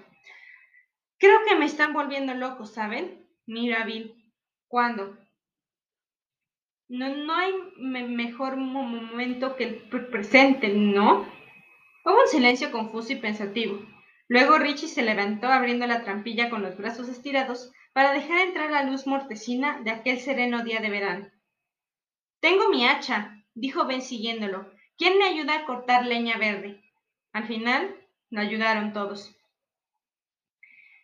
[1.19, 3.27] Creo que me están volviendo loco, ¿saben?
[3.47, 4.15] Mira, Bill.
[4.69, 5.19] ¿Cuándo?
[6.89, 11.27] No, no hay mejor momento que el presente, ¿no?
[12.05, 13.81] Hubo un silencio confuso y pensativo.
[14.29, 18.85] Luego Richie se levantó abriendo la trampilla con los brazos estirados para dejar entrar la
[18.85, 21.31] luz mortecina de aquel sereno día de verano.
[22.41, 24.71] Tengo mi hacha, dijo Ben siguiéndolo.
[24.97, 26.83] ¿Quién me ayuda a cortar leña verde?
[27.33, 27.98] Al final,
[28.31, 29.35] lo ayudaron todos.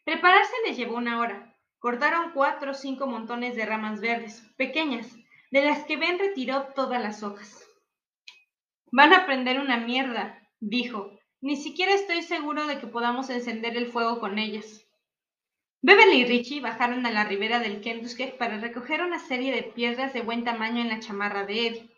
[0.05, 1.57] Prepararse les llevó una hora.
[1.79, 5.17] Cortaron cuatro o cinco montones de ramas verdes, pequeñas,
[5.51, 7.67] de las que Ben retiró todas las hojas.
[8.91, 11.19] Van a prender una mierda, dijo.
[11.41, 14.87] Ni siquiera estoy seguro de que podamos encender el fuego con ellas.
[15.83, 20.15] Beverly y Richie bajaron a la ribera del Kentucky para recoger una serie de piedras
[20.15, 21.91] de buen tamaño en la chamarra de Eddie.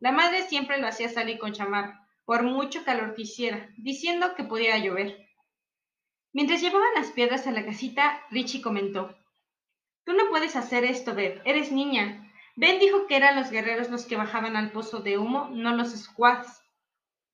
[0.00, 2.01] La madre siempre lo hacía salir con chamarra,
[2.32, 5.28] por mucho calor que hiciera, diciendo que podía llover.
[6.32, 9.14] Mientras llevaban las piedras a la casita, Richie comentó:
[10.06, 12.32] Tú no puedes hacer esto, Bev, eres niña.
[12.56, 15.90] Ben dijo que eran los guerreros los que bajaban al pozo de humo, no los
[15.90, 16.62] squads.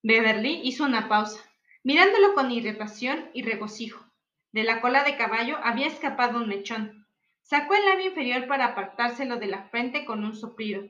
[0.02, 1.48] Beverly hizo una pausa,
[1.84, 4.04] mirándolo con irritación y regocijo.
[4.50, 7.06] De la cola de caballo había escapado un mechón.
[7.42, 10.82] Sacó el labio inferior para apartárselo de la frente con un soplido.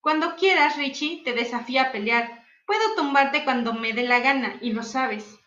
[0.00, 2.45] Cuando quieras, Richie, te desafía a pelear.
[2.66, 5.38] Puedo tumbarte cuando me dé la gana, y lo sabes.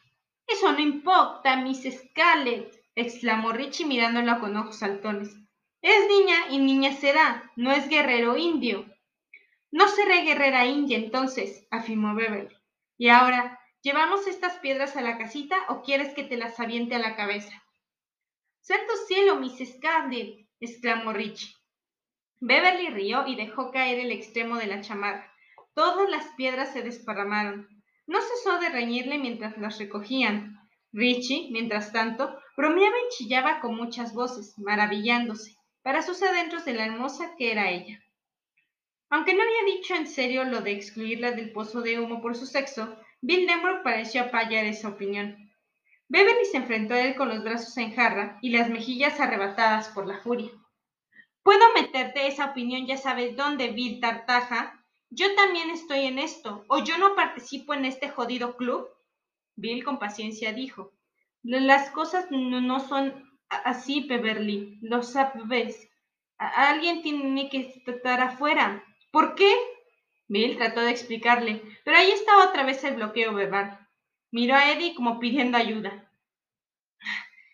[0.48, 5.36] Eso no importa, Miss Scarlett, exclamó Richie mirándolo con ojos saltones.
[5.82, 8.86] Es niña y niña será, no es guerrero indio.
[9.72, 12.56] No seré guerrera india entonces, afirmó Beverly.
[12.98, 17.00] Y ahora, ¿Llevamos estas piedras a la casita o quieres que te las aviente a
[17.00, 17.64] la cabeza?
[18.60, 20.50] ¡Santo cielo, Miss Scarlett!
[20.60, 21.56] exclamó Richie.
[22.42, 25.29] Beverly rió y dejó caer el extremo de la chamarra.
[25.80, 27.66] Todas las piedras se desparramaron.
[28.06, 30.60] No cesó de reñirle mientras las recogían.
[30.92, 36.86] Richie, mientras tanto, bromeaba y chillaba con muchas voces, maravillándose, para sus adentros de la
[36.86, 38.04] hermosa que era ella.
[39.10, 42.46] Aunque no había dicho en serio lo de excluirla del pozo de humo por su
[42.46, 45.50] sexo, Bill Denbrook pareció apoyar esa opinión.
[46.10, 50.06] Beverly se enfrentó a él con los brazos en jarra y las mejillas arrebatadas por
[50.06, 50.52] la furia.
[51.42, 54.79] ¿Puedo meterte esa opinión ya sabes dónde, Bill Tartaja?
[55.12, 58.88] Yo también estoy en esto, o yo no participo en este jodido club.
[59.56, 60.94] Bill con paciencia dijo.
[61.42, 65.90] Las cosas no, son así, Beverly, lo sabes.
[66.38, 68.84] alguien tiene que estar afuera.
[69.12, 69.52] ¿Por qué?
[70.28, 73.88] Bill trató de explicarle, pero ahí estaba otra vez el bloqueo verbal.
[74.32, 76.12] Miró a Eddie como pidiendo ayuda.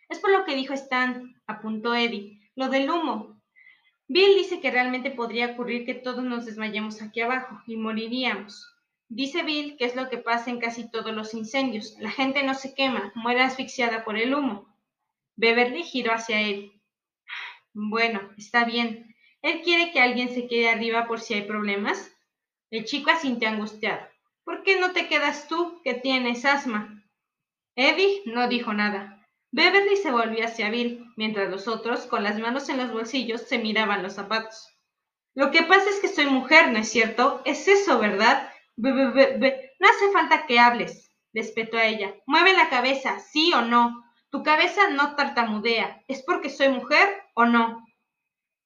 [0.09, 3.34] Es por lo que dijo Stan, apuntó Eddie, lo del humo.
[4.07, 8.71] Bill dice que realmente podría ocurrir que todos nos desmayemos aquí abajo y moriríamos.
[9.07, 11.95] Dice Bill que es lo que pasa en casi todos los incendios.
[11.99, 14.67] La gente no se quema, muere asfixiada por el humo.
[15.35, 16.71] Beverly giró hacia él.
[17.73, 19.15] Bueno, está bien.
[19.41, 22.11] ¿Él quiere que alguien se quede arriba por si hay problemas?
[22.71, 24.07] El chico asintió angustiado.
[24.43, 27.03] ¿Por qué no te quedas tú, que tienes asma?
[27.75, 29.14] Eddie no dijo nada.
[29.55, 33.57] Beverly se volvió hacia Bill, mientras los otros, con las manos en los bolsillos, se
[33.57, 34.67] miraban los zapatos.
[35.33, 37.41] Lo que pasa es que soy mujer, ¿no es cierto?
[37.45, 38.49] Es eso, ¿verdad?
[38.75, 42.13] no hace falta que hables, respetó a ella.
[42.25, 44.03] Mueve la cabeza, sí o no.
[44.29, 46.03] Tu cabeza no tartamudea.
[46.09, 47.87] ¿Es porque soy mujer o no?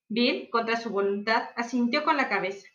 [0.08, 2.68] Bill, contra su voluntad, asintió con la cabeza.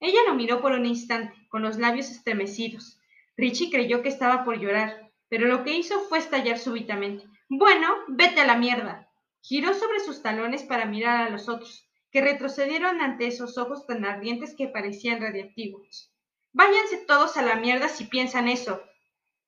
[0.00, 2.98] Ella lo miró por un instante, con los labios estremecidos.
[3.36, 7.30] Richie creyó que estaba por llorar, pero lo que hizo fue estallar súbitamente.
[7.52, 9.10] Bueno, vete a la mierda.
[9.42, 14.04] Giró sobre sus talones para mirar a los otros, que retrocedieron ante esos ojos tan
[14.04, 16.12] ardientes que parecían radiactivos.
[16.52, 18.80] Váyanse todos a la mierda si piensan eso.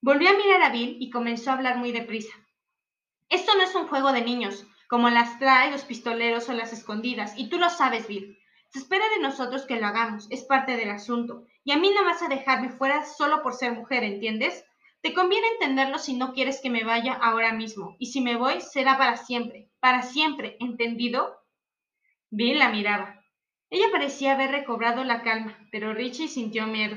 [0.00, 2.32] Volvió a mirar a Bill y comenzó a hablar muy deprisa.
[3.28, 7.34] Esto no es un juego de niños, como las trae los pistoleros o las escondidas,
[7.36, 8.36] y tú lo sabes, Bill.
[8.70, 11.46] Se espera de nosotros que lo hagamos, es parte del asunto.
[11.62, 14.64] Y a mí no vas a dejarme fuera solo por ser mujer, ¿entiendes?
[15.02, 17.96] Te conviene entenderlo si no quieres que me vaya ahora mismo.
[17.98, 19.68] Y si me voy, será para siempre.
[19.80, 21.36] Para siempre, ¿entendido?
[22.30, 23.20] Bill la miraba.
[23.68, 26.96] Ella parecía haber recobrado la calma, pero Richie sintió miedo.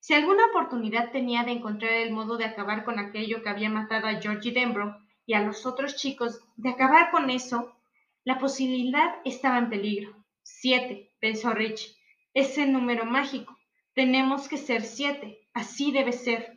[0.00, 4.08] Si alguna oportunidad tenía de encontrar el modo de acabar con aquello que había matado
[4.08, 7.76] a Georgie Denbrough y a los otros chicos, de acabar con eso,
[8.24, 10.16] la posibilidad estaba en peligro.
[10.42, 11.96] Siete, pensó Rich.
[12.34, 13.56] Ese número mágico.
[13.94, 15.48] Tenemos que ser siete.
[15.54, 16.55] Así debe ser.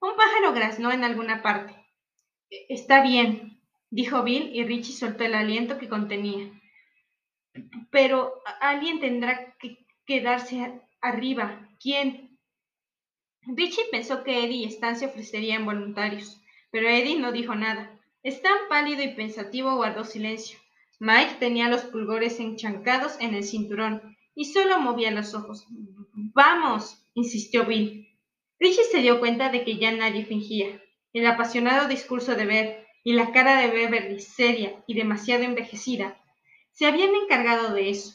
[0.00, 1.74] Un pájaro graznó en alguna parte.
[2.68, 6.50] Está bien, dijo Bill y Richie soltó el aliento que contenía.
[7.90, 11.68] Pero alguien tendrá que quedarse arriba.
[11.80, 12.38] ¿Quién?
[13.42, 17.98] Richie pensó que Eddie y Stan se ofrecerían voluntarios, pero Eddie no dijo nada.
[18.22, 20.58] Stan, pálido y pensativo, guardó silencio.
[21.00, 25.66] Mike tenía los pulgores enchancados en el cinturón y solo movía los ojos.
[26.34, 28.07] Vamos, insistió Bill.
[28.60, 30.82] Richie se dio cuenta de que ya nadie fingía.
[31.12, 36.18] El apasionado discurso de Beth y la cara de Beverly, seria y demasiado envejecida,
[36.72, 38.14] se habían encargado de eso.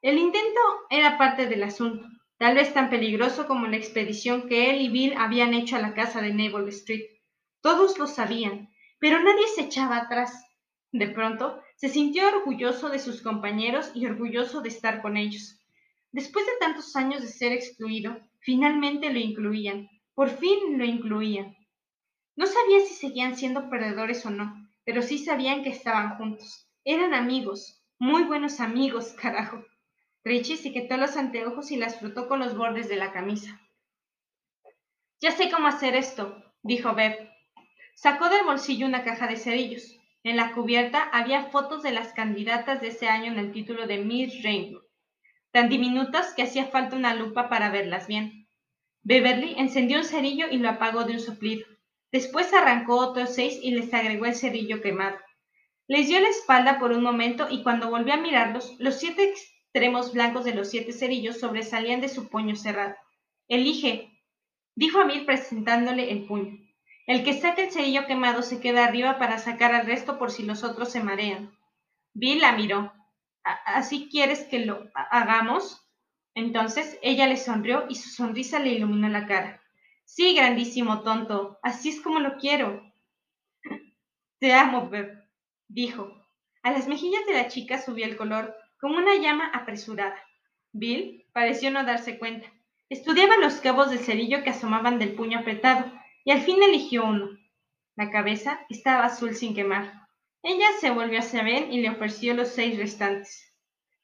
[0.00, 2.06] El intento era parte del asunto,
[2.38, 5.94] tal vez tan peligroso como la expedición que él y Bill habían hecho a la
[5.94, 7.06] casa de Naval Street.
[7.60, 8.68] Todos lo sabían,
[8.98, 10.44] pero nadie se echaba atrás.
[10.92, 15.58] De pronto, se sintió orgulloso de sus compañeros y orgulloso de estar con ellos.
[16.12, 19.88] Después de tantos años de ser excluido, finalmente lo incluían.
[20.14, 21.56] Por fin lo incluían.
[22.36, 26.68] No sabía si seguían siendo perdedores o no, pero sí sabían que estaban juntos.
[26.84, 29.64] Eran amigos, muy buenos amigos, carajo.
[30.24, 33.60] Richie se quitó los anteojos y las frotó con los bordes de la camisa.
[35.20, 37.30] Ya sé cómo hacer esto, dijo Bev.
[37.94, 39.98] Sacó del bolsillo una caja de cerillos.
[40.24, 43.98] En la cubierta había fotos de las candidatas de ese año en el título de
[43.98, 44.81] Miss Rainbow,
[45.52, 48.48] tan diminutas que hacía falta una lupa para verlas bien.
[49.04, 51.66] Beverly encendió un cerillo y lo apagó de un soplido.
[52.10, 55.16] Después arrancó otros seis y les agregó el cerillo quemado.
[55.88, 60.12] Les dio la espalda por un momento y cuando volvió a mirarlos, los siete extremos
[60.12, 62.94] blancos de los siete cerillos sobresalían de su puño cerrado.
[63.48, 64.10] Elige,
[64.74, 66.58] dijo a Bill presentándole el puño.
[67.06, 70.44] El que saque el cerillo quemado se queda arriba para sacar al resto por si
[70.44, 71.52] los otros se marean.
[72.14, 72.92] Bill la miró.
[73.44, 75.86] ¿Así quieres que lo hagamos?
[76.34, 79.62] Entonces ella le sonrió y su sonrisa le iluminó la cara.
[80.04, 82.82] Sí, grandísimo tonto, así es como lo quiero.
[84.38, 85.22] Te amo, Beb,
[85.68, 86.22] dijo.
[86.62, 90.16] A las mejillas de la chica subió el color, como una llama apresurada.
[90.72, 92.52] Bill pareció no darse cuenta.
[92.88, 95.90] Estudiaba los cabos de cerillo que asomaban del puño apretado
[96.24, 97.30] y al fin eligió uno.
[97.96, 100.01] La cabeza estaba azul sin quemar.
[100.42, 103.52] Ella se volvió hacia Ben y le ofreció los seis restantes.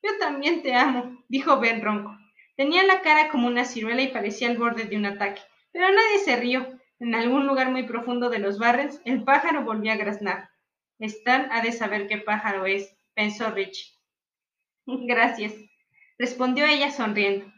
[0.03, 2.17] Yo también te amo, dijo Ben ronco.
[2.57, 5.41] Tenía la cara como una ciruela y parecía al borde de un ataque,
[5.73, 6.67] pero nadie se rió.
[7.01, 10.51] En algún lugar muy profundo de los barrens, el pájaro volvió a graznar.
[10.99, 13.97] Stan ha de saber qué pájaro es, pensó Rich.
[14.87, 15.55] Gracias,
[16.19, 17.53] respondió ella sonriendo.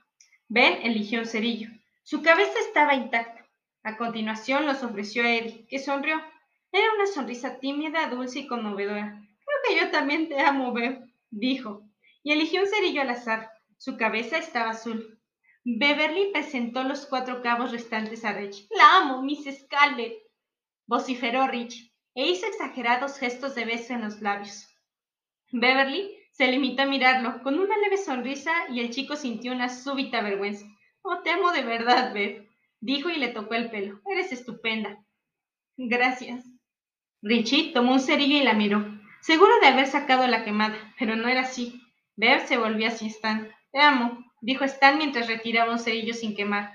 [0.48, 1.70] Ben eligió un cerillo.
[2.02, 3.46] Su cabeza estaba intacta.
[3.82, 6.20] A continuación los ofreció a Eddie, que sonrió.
[6.72, 9.20] Era una sonrisa tímida, dulce y conmovedora.
[9.44, 11.82] Creo que yo también te amo, Bev, dijo,
[12.22, 13.50] y eligió un cerillo al azar.
[13.76, 15.18] Su cabeza estaba azul.
[15.64, 18.66] Beverly presentó los cuatro cabos restantes a Rich.
[18.70, 20.14] La amo, Miss Scarlett,
[20.86, 24.66] vociferó Rich, e hizo exagerados gestos de beso en los labios.
[25.52, 30.22] Beverly se limitó a mirarlo con una leve sonrisa y el chico sintió una súbita
[30.22, 30.66] vergüenza.
[31.02, 32.48] Oh, te amo de verdad, Bev
[32.80, 34.00] dijo y le tocó el pelo.
[34.06, 35.04] Eres estupenda.
[35.76, 36.49] Gracias.
[37.22, 38.82] Richie tomó un cerillo y la miró,
[39.20, 41.82] seguro de haber sacado la quemada, pero no era así.
[42.16, 43.50] Bev se volvió hacia Stan.
[43.72, 46.72] Te amo, dijo Stan mientras retiraba un cerillo sin quemar.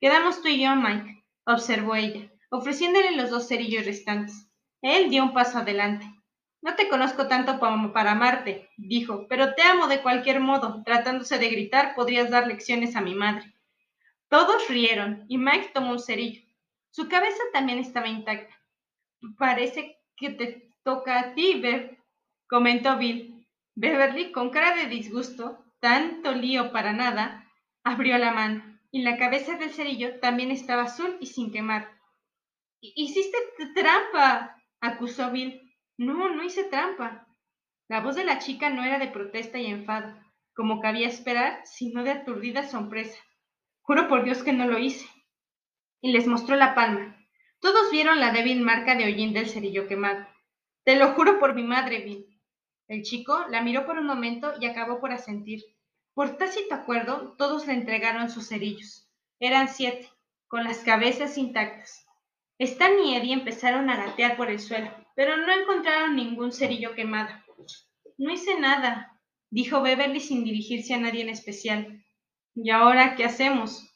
[0.00, 4.48] Quedamos tú y yo, Mike, observó ella, ofreciéndole los dos cerillos restantes.
[4.80, 6.06] Él dio un paso adelante.
[6.62, 10.84] No te conozco tanto como para amarte, dijo, pero te amo de cualquier modo.
[10.84, 13.52] Tratándose de gritar, podrías dar lecciones a mi madre.
[14.28, 16.42] Todos rieron y Mike tomó un cerillo.
[16.90, 18.59] Su cabeza también estaba intacta.
[19.38, 21.62] Parece que te toca a ti,
[22.46, 23.46] comentó Bill.
[23.74, 27.48] Beverly, con cara de disgusto, tanto lío para nada,
[27.84, 31.90] abrió la mano, y la cabeza del cerillo también estaba azul y sin quemar.
[32.80, 33.38] Hiciste
[33.74, 35.60] trampa, acusó Bill.
[35.98, 37.26] No, no hice trampa.
[37.88, 40.16] La voz de la chica no era de protesta y enfado,
[40.54, 43.18] como cabía esperar, sino de aturdida sorpresa.
[43.82, 45.06] Juro por Dios que no lo hice.
[46.00, 47.16] Y les mostró la palma.
[47.60, 50.26] Todos vieron la débil marca de hollín del cerillo quemado.
[50.84, 52.26] Te lo juro por mi madre, Bill.
[52.88, 55.62] El chico la miró por un momento y acabó por asentir.
[56.14, 59.08] Por tácito acuerdo, todos le entregaron sus cerillos.
[59.38, 60.10] Eran siete,
[60.48, 62.06] con las cabezas intactas.
[62.58, 67.30] Stan y Eddie empezaron a gatear por el suelo, pero no encontraron ningún cerillo quemado.
[68.18, 69.20] No hice nada,
[69.50, 72.04] dijo Beverly sin dirigirse a nadie en especial.
[72.54, 73.86] ¿Y ahora qué hacemos?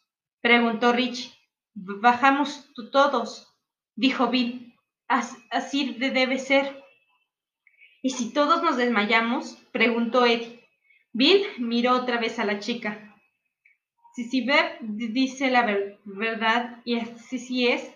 [0.41, 1.34] preguntó Rich.
[1.74, 3.53] Bajamos todos,
[3.97, 4.74] dijo Bill.
[5.09, 6.82] así debe ser.
[8.03, 9.57] ¿Y si todos nos desmayamos?
[9.72, 10.61] preguntó Eddie.
[11.12, 13.14] Bill miró otra vez a la chica.
[14.14, 15.66] Si si Beb dice la
[16.05, 17.92] verdad y así si es,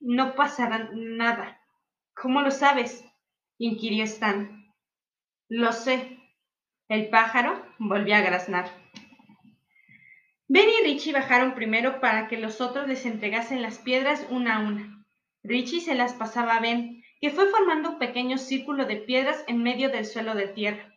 [0.00, 1.60] no pasará nada.
[2.14, 3.04] ¿Cómo lo sabes?
[3.58, 4.72] inquirió Stan.
[5.48, 6.18] Lo sé.
[6.88, 8.70] El pájaro volvió a graznar.
[10.48, 14.60] Ben y Richie bajaron primero para que los otros les entregasen las piedras una a
[14.60, 15.01] una.
[15.42, 19.62] Richie se las pasaba a Ben, que fue formando un pequeño círculo de piedras en
[19.62, 20.94] medio del suelo de tierra.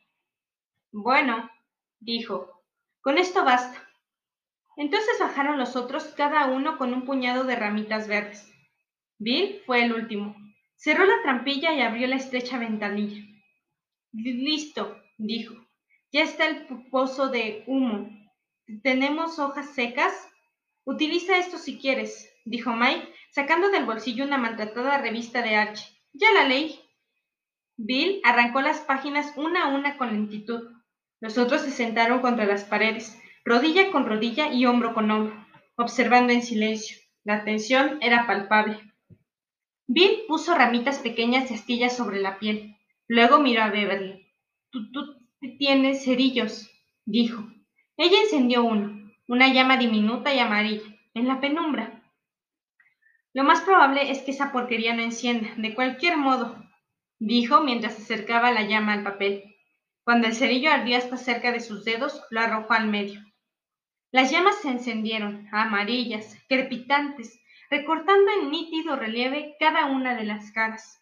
[0.91, 1.49] Bueno,
[1.99, 2.63] dijo,
[3.01, 3.87] con esto basta.
[4.77, 8.51] Entonces bajaron los otros, cada uno con un puñado de ramitas verdes.
[9.17, 10.35] Bill fue el último.
[10.75, 13.23] Cerró la trampilla y abrió la estrecha ventanilla.
[14.11, 15.55] Listo, dijo.
[16.11, 18.09] Ya está el pozo de humo.
[18.83, 20.13] ¿Tenemos hojas secas?
[20.85, 25.87] Utiliza esto si quieres, dijo Mike, sacando del bolsillo una maltratada revista de Archie.
[26.13, 26.79] Ya la leí.
[27.75, 30.69] Bill arrancó las páginas una a una con lentitud.
[31.19, 36.33] Los otros se sentaron contra las paredes, rodilla con rodilla y hombro con hombro, observando
[36.33, 36.97] en silencio.
[37.23, 38.79] La tensión era palpable.
[39.87, 42.75] Bill puso ramitas pequeñas de astillas sobre la piel.
[43.07, 44.31] Luego miró a Beverly.
[44.69, 45.15] Tú, tú
[45.57, 46.69] tienes cerillos,
[47.05, 47.43] dijo.
[47.97, 52.03] Ella encendió uno, una llama diminuta y amarilla, en la penumbra.
[53.33, 56.55] Lo más probable es que esa porquería no encienda, de cualquier modo,
[57.19, 59.55] dijo mientras acercaba la llama al papel.
[60.03, 63.21] Cuando el cerillo ardió hasta cerca de sus dedos, lo arrojó al medio.
[64.11, 71.01] Las llamas se encendieron, amarillas, crepitantes, recortando en nítido relieve cada una de las caras.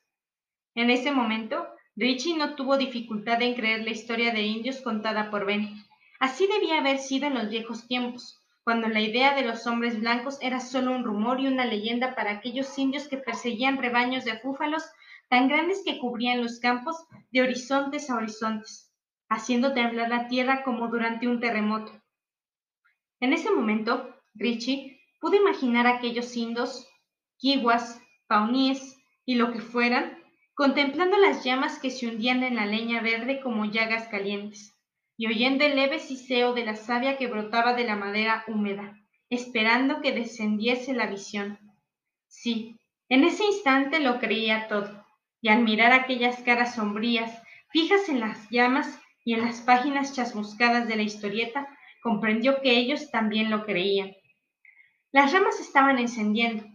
[0.75, 5.45] En ese momento, Richie no tuvo dificultad en creer la historia de indios contada por
[5.45, 5.83] Ben.
[6.23, 10.37] Así debía haber sido en los viejos tiempos, cuando la idea de los hombres blancos
[10.39, 14.85] era solo un rumor y una leyenda para aquellos indios que perseguían rebaños de búfalos
[15.29, 16.95] tan grandes que cubrían los campos
[17.31, 18.89] de horizontes a horizontes,
[19.27, 21.91] haciendo temblar la tierra como durante un terremoto.
[23.19, 26.87] En ese momento, Richie pudo imaginar a aquellos indos,
[27.37, 28.95] kiwas, pauníes
[29.25, 30.17] y lo que fueran,
[30.53, 34.72] contemplando las llamas que se hundían en la leña verde como llagas calientes,
[35.17, 38.97] y oyendo el leve siseo de la savia que brotaba de la madera húmeda,
[39.29, 41.59] esperando que descendiese la visión.
[42.27, 42.77] Sí,
[43.09, 45.05] en ese instante lo creía todo,
[45.41, 50.87] y al mirar aquellas caras sombrías, fijas en las llamas y en las páginas chasmuscadas
[50.87, 51.67] de la historieta,
[52.01, 54.13] comprendió que ellos también lo creían.
[55.11, 56.65] Las ramas estaban encendiendo.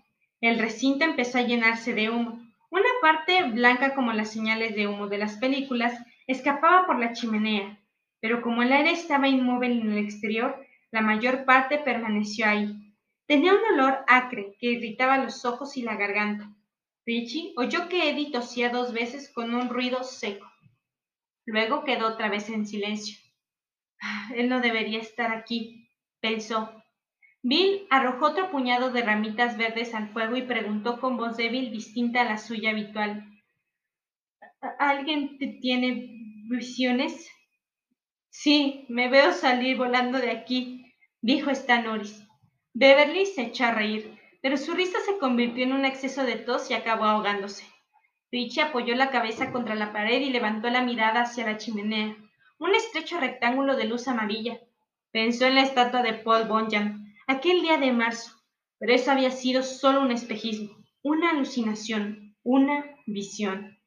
[0.41, 2.41] El recinto empezó a llenarse de humo.
[2.70, 7.80] Una parte, blanca como las señales de humo de las películas, escapaba por la chimenea,
[8.21, 12.95] pero como el aire estaba inmóvil en el exterior, la mayor parte permaneció ahí.
[13.27, 16.51] Tenía un olor acre que irritaba los ojos y la garganta.
[17.05, 20.51] Richie oyó que Eddie tosía dos veces con un ruido seco.
[21.47, 23.16] Luego quedó otra vez en silencio.
[24.01, 25.89] Ah, él no debería estar aquí,
[26.21, 26.71] pensó.
[27.43, 32.23] Bill arrojó otro puñado de ramitas verdes al fuego y preguntó con voz débil distinta
[32.23, 33.25] a la suya habitual.
[34.79, 36.09] ¿Alguien tiene
[36.51, 37.31] visiones?
[38.41, 42.24] Sí, me veo salir volando de aquí, dijo Stan Norris.
[42.72, 46.70] Beverly se echó a reír, pero su risa se convirtió en un exceso de tos
[46.70, 47.64] y acabó ahogándose.
[48.30, 52.14] Richie apoyó la cabeza contra la pared y levantó la mirada hacia la chimenea,
[52.61, 54.61] un estrecho rectángulo de luz amarilla.
[55.11, 58.30] Pensó en la estatua de Paul Bunyan, aquel día de marzo,
[58.78, 63.80] pero eso había sido solo un espejismo, una alucinación, una visión.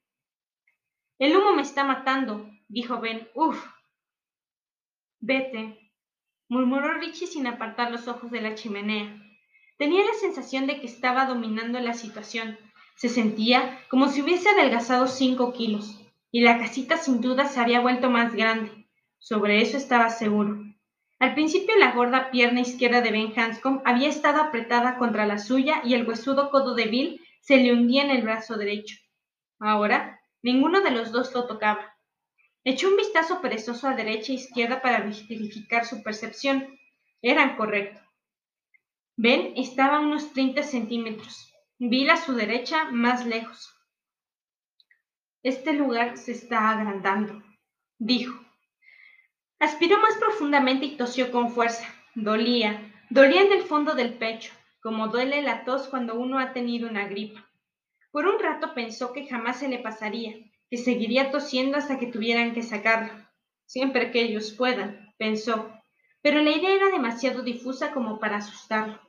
[1.19, 3.29] El humo me está matando, dijo Ben.
[3.33, 3.65] Uf,
[5.23, 5.91] Vete,
[6.49, 9.21] murmuró Richie sin apartar los ojos de la chimenea.
[9.77, 12.57] Tenía la sensación de que estaba dominando la situación.
[12.95, 16.01] Se sentía como si hubiese adelgazado cinco kilos,
[16.31, 18.87] y la casita sin duda se había vuelto más grande.
[19.19, 20.57] Sobre eso estaba seguro.
[21.19, 25.81] Al principio la gorda pierna izquierda de Ben Hanscom había estado apretada contra la suya
[25.83, 28.97] y el huesudo codo de Bill se le hundía en el brazo derecho.
[29.59, 31.90] Ahora, ninguno de los dos lo tocaba.
[32.63, 36.79] Echó un vistazo perezoso a derecha e izquierda para verificar su percepción.
[37.21, 38.01] Eran correctos.
[39.15, 41.51] Ben estaba a unos 30 centímetros.
[41.79, 43.73] Bill a su derecha, más lejos.
[45.43, 47.41] Este lugar se está agrandando,
[47.97, 48.39] dijo.
[49.57, 51.85] Aspiró más profundamente y tosió con fuerza.
[52.13, 56.87] Dolía, dolía en el fondo del pecho, como duele la tos cuando uno ha tenido
[56.87, 57.47] una gripa.
[58.11, 60.35] Por un rato pensó que jamás se le pasaría,
[60.71, 63.13] que seguiría tosiendo hasta que tuvieran que sacarlo.
[63.65, 65.69] Siempre que ellos puedan, pensó,
[66.21, 69.01] pero la idea era demasiado difusa como para asustarlo.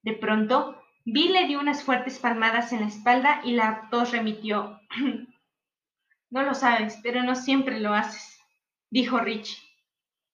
[0.00, 4.80] De pronto, Bill le dio unas fuertes palmadas en la espalda y la tos remitió.
[6.30, 8.40] no lo sabes, pero no siempre lo haces,
[8.88, 9.62] dijo Rich.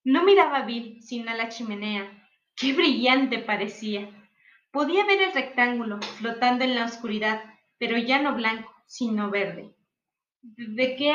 [0.04, 2.28] No miraba a Bill, sino a la chimenea.
[2.54, 4.08] ¡Qué brillante parecía!
[4.70, 7.42] Podía ver el rectángulo flotando en la oscuridad,
[7.78, 9.74] pero ya no blanco, sino verde.
[10.42, 11.12] ¿De qué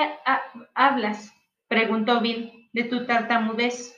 [0.73, 1.33] hablas?
[1.67, 2.69] preguntó Bill.
[2.73, 3.95] De tu tartamudez.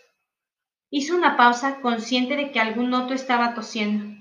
[0.90, 4.16] Hizo una pausa, consciente de que algún otro estaba tosiendo.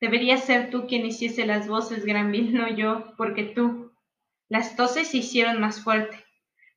[0.00, 3.92] Debería ser tú quien hiciese las voces, Granville, no yo, porque tú.
[4.48, 6.24] Las toses se hicieron más fuerte.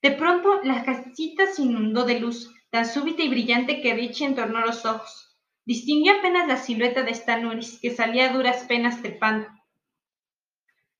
[0.01, 4.61] De pronto, la casita se inundó de luz, tan súbita y brillante que Richie entornó
[4.61, 5.38] los ojos.
[5.65, 9.47] Distinguió apenas la silueta de Stanuris, que salía a duras penas trepando.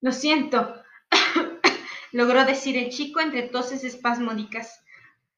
[0.02, 0.76] Lo siento,
[2.12, 4.84] logró decir el chico entre toses espasmódicas.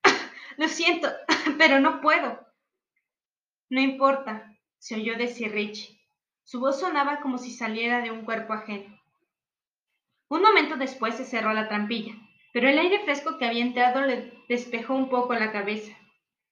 [0.58, 1.10] Lo siento,
[1.58, 2.40] pero no puedo.
[3.70, 6.00] No importa, se oyó decir Richie.
[6.44, 9.00] Su voz sonaba como si saliera de un cuerpo ajeno.
[10.28, 12.14] Un momento después se cerró la trampilla,
[12.54, 15.96] pero el aire fresco que había entrado le despejó un poco la cabeza.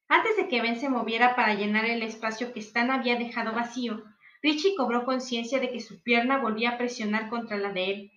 [0.07, 4.03] Antes de que Ben se moviera para llenar el espacio que Stan había dejado vacío,
[4.41, 8.11] Richie cobró conciencia de que su pierna volvía a presionar contra la de él.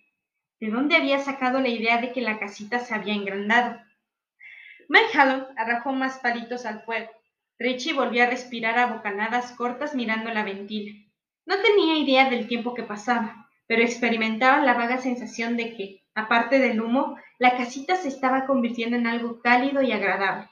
[0.63, 3.81] ¿De dónde había sacado la idea de que la casita se había engrandado?
[5.13, 7.11] Hallon arrojó más palitos al fuego.
[7.59, 10.93] Richie volvió a respirar a bocanadas cortas mirando la ventila.
[11.45, 16.59] No tenía idea del tiempo que pasaba, pero experimentaba la vaga sensación de que, aparte
[16.59, 20.49] del humo, la casita se estaba convirtiendo en algo cálido y agradable.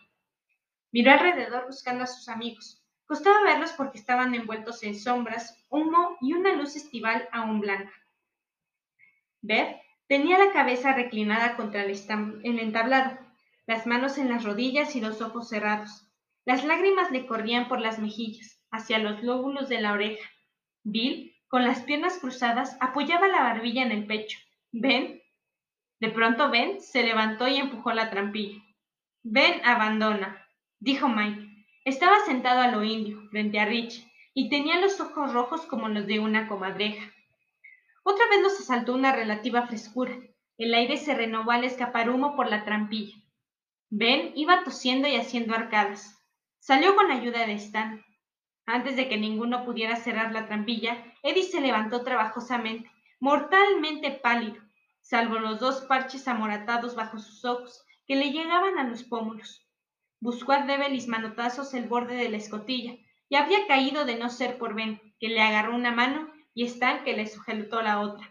[0.91, 2.84] Miró alrededor buscando a sus amigos.
[3.05, 7.93] Costaba verlos porque estaban envueltos en sombras, humo y una luz estival aún blanca.
[9.41, 9.78] Beth
[10.12, 13.18] tenía la cabeza reclinada contra el, entablado,
[13.66, 16.05] las manos en las rodillas y los ojos cerrados.
[16.43, 20.30] Las lágrimas le corrían por las mejillas, hacia los lóbulos de la oreja,
[20.84, 24.38] Bill, con las piernas cruzadas, apoyaba la barbilla en el pecho.
[24.74, 25.22] ¿Ven?
[26.01, 28.62] De pronto Ben se levantó y empujó la trampilla.
[29.24, 30.45] Ben abandona,
[30.82, 31.47] dijo Mike.
[31.86, 36.05] Estaba sentado a lo indio, frente a Rich, y tenía los ojos rojos como los
[36.05, 37.14] de una comadreja.
[38.04, 40.18] Otra vez nos asaltó una relativa frescura.
[40.58, 43.16] El aire se renovó al escapar humo por la trampilla.
[43.89, 46.18] Ben iba tosiendo y haciendo arcadas.
[46.60, 48.04] Salió con ayuda de Stan.
[48.66, 52.89] Antes de que ninguno pudiera cerrar la trampilla, Eddie se levantó trabajosamente,
[53.20, 54.62] mortalmente pálido,
[55.02, 59.68] salvo los dos parches amoratados bajo sus ojos que le llegaban a los pómulos.
[60.20, 62.95] Buscó a débiles manotazos el borde de la escotilla
[63.30, 67.04] y había caído de no ser por Ben, que le agarró una mano y Stan
[67.04, 68.30] que le sujetó la otra.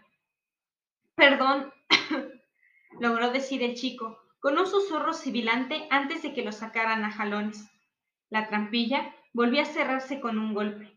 [1.15, 1.71] Perdón,
[2.99, 7.69] logró decir el chico, con un susurro sibilante antes de que lo sacaran a jalones.
[8.29, 10.91] La trampilla volvió a cerrarse con un golpe.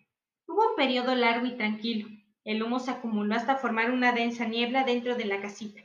[0.46, 2.08] Hubo un periodo largo y tranquilo.
[2.44, 5.82] El humo se acumuló hasta formar una densa niebla dentro de la casita.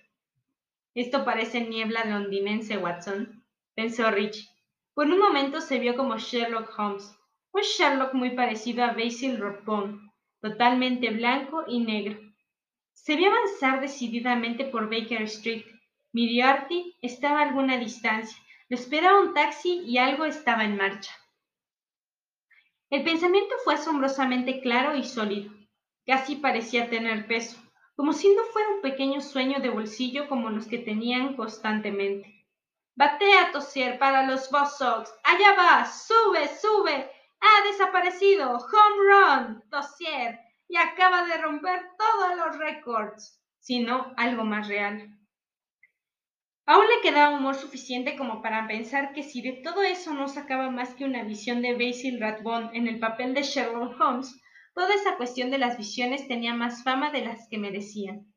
[0.93, 4.49] Esto parece niebla londinense, Watson, pensó Rich.
[4.93, 7.15] Por un momento se vio como Sherlock Holmes,
[7.51, 10.08] un Sherlock muy parecido a Basil Rathbone,
[10.41, 12.19] totalmente blanco y negro.
[12.93, 15.65] Se vio avanzar decididamente por Baker Street.
[16.11, 18.37] Miriarty estaba a alguna distancia.
[18.67, 21.11] Lo esperaba un taxi y algo estaba en marcha.
[22.89, 25.51] El pensamiento fue asombrosamente claro y sólido.
[26.05, 27.57] Casi parecía tener peso,
[27.95, 32.47] como si no fuera un pequeño sueño de bolsillo como los que tenían constantemente.
[32.95, 35.13] Batea, tosier, para los Sox.
[35.23, 35.85] Allá va.
[35.85, 37.09] Sube, sube.
[37.41, 38.57] Ha desaparecido.
[38.57, 39.63] Home run.
[39.69, 40.39] Tosier.
[40.67, 43.41] Y acaba de romper todos los récords.
[43.59, 45.19] Sino algo más real.
[46.65, 50.69] Aún le quedaba humor suficiente como para pensar que si de todo eso no sacaba
[50.69, 54.39] más que una visión de Basil Rathbone en el papel de Sherlock Holmes,
[54.75, 58.31] toda esa cuestión de las visiones tenía más fama de las que merecían.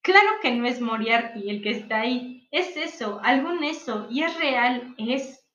[0.00, 4.34] Claro que no es Moriarty el que está ahí, es eso, algún eso, y es
[4.38, 5.46] real, es.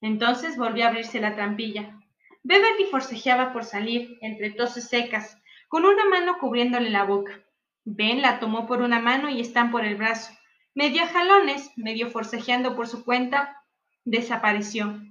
[0.00, 1.97] Entonces volvió a abrirse la trampilla.
[2.48, 5.36] Beverly forcejeaba por salir, entre toses secas,
[5.68, 7.44] con una mano cubriéndole la boca.
[7.84, 10.32] Ben la tomó por una mano y Stan por el brazo
[10.78, 13.64] medio a jalones, medio forcejeando por su cuenta,
[14.04, 15.02] desapareció.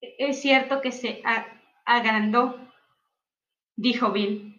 [0.00, 1.22] Es cierto que se
[1.84, 2.58] agrandó,
[3.76, 4.54] dijo Bill.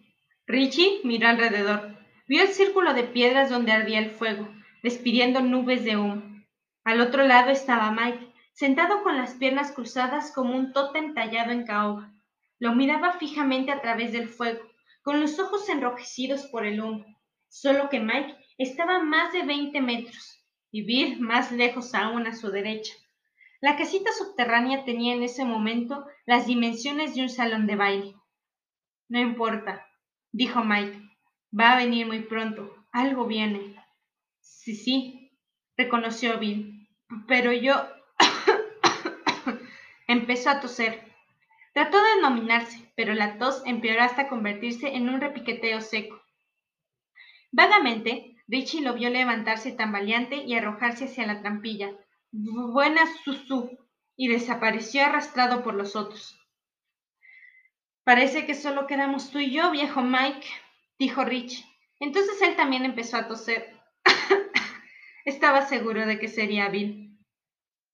[0.46, 1.98] Richie miró alrededor.
[2.28, 4.48] Vio el círculo de piedras donde ardía el fuego,
[4.84, 6.22] despidiendo nubes de humo.
[6.84, 8.29] Al otro lado estaba Mike,
[8.60, 12.12] sentado con las piernas cruzadas como un tótem tallado en caoba.
[12.58, 14.60] Lo miraba fijamente a través del fuego,
[15.02, 17.06] con los ojos enrojecidos por el humo.
[17.48, 22.36] Solo que Mike estaba a más de 20 metros y Bill más lejos aún a
[22.36, 22.92] su derecha.
[23.62, 28.14] La casita subterránea tenía en ese momento las dimensiones de un salón de baile.
[29.08, 29.86] No importa,
[30.32, 31.00] dijo Mike.
[31.58, 32.76] Va a venir muy pronto.
[32.92, 33.82] Algo viene.
[34.40, 35.32] Sí, sí,
[35.78, 36.90] reconoció Bill.
[37.26, 37.99] Pero yo...
[40.10, 41.04] Empezó a toser.
[41.72, 46.20] Trató de nominarse, pero la tos empeoró hasta convertirse en un repiqueteo seco.
[47.52, 51.92] Vagamente, Richie lo vio levantarse tambaleante y arrojarse hacia la trampilla.
[52.32, 53.78] Buena Susu.
[54.16, 56.36] y desapareció arrastrado por los otros.
[58.02, 60.48] Parece que solo quedamos tú y yo, viejo Mike,
[60.98, 61.64] dijo Rich.
[62.00, 63.80] Entonces él también empezó a toser.
[65.24, 67.16] Estaba seguro de que sería Bill.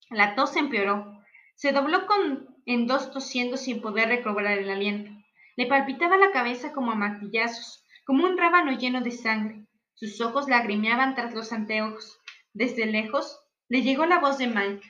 [0.09, 1.16] La tos empeoró.
[1.57, 5.11] Se dobló con, en dos tosiendo sin poder recobrar el aliento.
[5.57, 9.67] Le palpitaba la cabeza como a martillazos, como un rábano lleno de sangre.
[9.95, 12.21] Sus ojos lagrimeaban tras los anteojos.
[12.53, 14.87] Desde lejos le llegó la voz de Mike.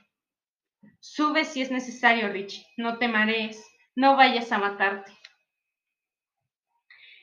[0.98, 2.66] Sube si es necesario, Rich.
[2.76, 3.64] No te marees.
[3.94, 5.12] No vayas a matarte.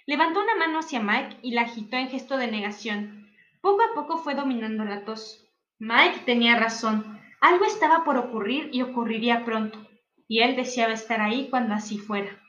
[0.06, 3.30] Levantó una mano hacia Mike y la agitó en gesto de negación.
[3.62, 5.46] Poco a poco fue dominando la tos.
[5.80, 7.13] Mike tenía razón.
[7.44, 9.78] Algo estaba por ocurrir y ocurriría pronto,
[10.30, 12.42] y él deseaba estar ahí cuando así fuera.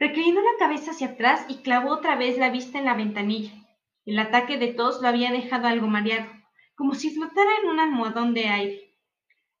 [0.00, 3.52] Reclinó la cabeza hacia atrás y clavó otra vez la vista en la ventanilla.
[4.04, 6.28] El ataque de tos lo había dejado algo mareado,
[6.74, 8.96] como si flotara en un almohadón de aire.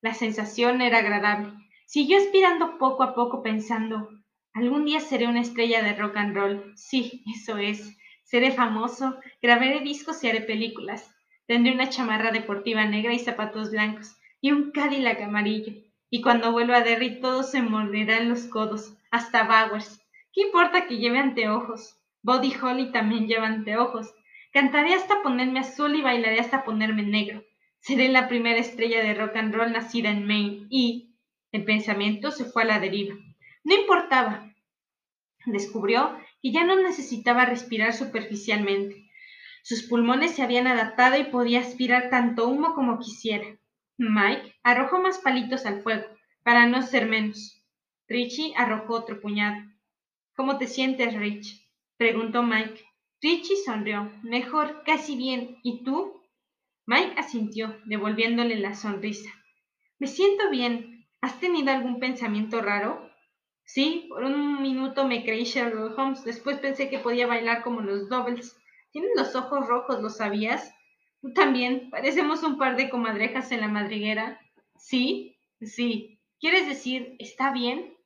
[0.00, 1.52] La sensación era agradable.
[1.86, 4.08] Siguió aspirando poco a poco pensando,
[4.52, 6.72] algún día seré una estrella de rock and roll.
[6.74, 7.96] Sí, eso es.
[8.24, 11.08] Seré famoso, grabaré discos y haré películas.
[11.48, 15.72] Tendré una chamarra deportiva negra y zapatos blancos, y un Cadillac amarillo.
[16.10, 19.98] Y cuando vuelva a Derry todos se morderán los codos, hasta Bowers.
[20.34, 21.96] ¿Qué importa que lleve anteojos?
[22.22, 24.12] Body Holly también lleva anteojos.
[24.52, 27.42] Cantaré hasta ponerme azul y bailaré hasta ponerme negro.
[27.80, 31.14] Seré la primera estrella de rock and roll nacida en Maine y,
[31.50, 33.14] el pensamiento se fue a la deriva.
[33.64, 34.52] No importaba.
[35.46, 39.07] Descubrió que ya no necesitaba respirar superficialmente.
[39.68, 43.44] Sus pulmones se habían adaptado y podía aspirar tanto humo como quisiera.
[43.98, 46.06] Mike arrojó más palitos al fuego,
[46.42, 47.62] para no ser menos.
[48.08, 49.62] Richie arrojó otro puñado.
[50.34, 51.68] ¿Cómo te sientes, Rich?
[51.98, 52.82] preguntó Mike.
[53.20, 54.10] Richie sonrió.
[54.22, 55.58] Mejor, casi bien.
[55.62, 56.18] ¿Y tú?
[56.86, 59.28] Mike asintió, devolviéndole la sonrisa.
[59.98, 63.06] Me siento bien, ¿Has tenido algún pensamiento raro?
[63.64, 68.08] Sí, por un minuto me creí Sherlock Holmes, después pensé que podía bailar como los
[68.08, 68.57] Doubles.
[68.92, 70.74] Tienes los ojos rojos, ¿lo sabías?
[71.20, 74.40] Tú también, parecemos un par de comadrejas en la madriguera.
[74.76, 75.36] ¿Sí?
[75.60, 76.20] Sí.
[76.40, 77.96] ¿Quieres decir, está bien?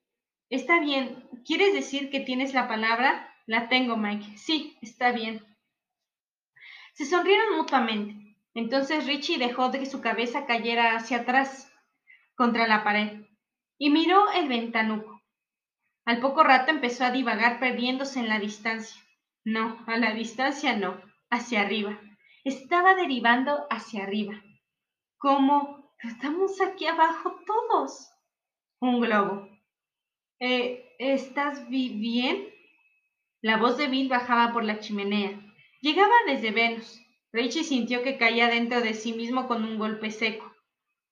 [0.51, 1.29] Está bien.
[1.45, 3.29] ¿Quieres decir que tienes la palabra?
[3.47, 4.37] La tengo, Mike.
[4.37, 5.45] Sí, está bien.
[6.95, 8.37] Se sonrieron mutuamente.
[8.55, 11.73] Entonces Richie dejó que su cabeza cayera hacia atrás
[12.35, 13.23] contra la pared
[13.79, 15.23] y miró el ventanuco.
[16.05, 19.01] Al poco rato empezó a divagar perdiéndose en la distancia.
[19.45, 22.01] No, a la distancia no, hacia arriba.
[22.45, 24.43] Estaba derivando hacia arriba.
[25.19, 25.95] ¿Cómo?
[25.99, 28.11] Estamos aquí abajo todos.
[28.81, 29.49] Un globo.
[30.41, 32.49] Eh, ¿Estás bien?
[33.41, 35.41] La voz de Bill bajaba por la chimenea.
[35.81, 37.01] Llegaba desde Venus.
[37.33, 40.53] Richie sintió que caía dentro de sí mismo con un golpe seco.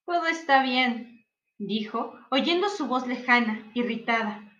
[0.05, 1.25] Todo está bien,
[1.57, 4.51] dijo, oyendo su voz lejana, irritada.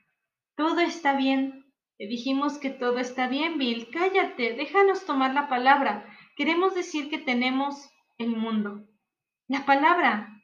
[0.56, 1.61] Todo está bien.
[2.08, 3.88] Dijimos que todo está bien, Bill.
[3.92, 6.06] Cállate, déjanos tomar la palabra.
[6.36, 8.84] Queremos decir que tenemos el mundo.
[9.48, 10.42] La palabra.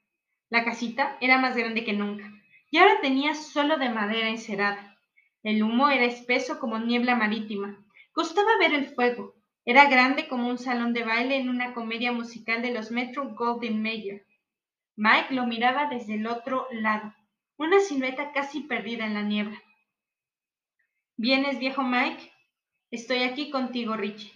[0.50, 2.32] La casita era más grande que nunca,
[2.70, 4.98] y ahora tenía solo de madera encerada.
[5.42, 7.84] El humo era espeso como niebla marítima.
[8.14, 9.34] Costaba ver el fuego.
[9.66, 13.82] Era grande como un salón de baile en una comedia musical de los Metro Golden
[13.82, 14.26] Mayer.
[14.96, 17.14] Mike lo miraba desde el otro lado,
[17.58, 19.62] una silueta casi perdida en la niebla.
[21.20, 22.32] ¿Vienes, viejo Mike?
[22.92, 24.32] Estoy aquí contigo, Richie.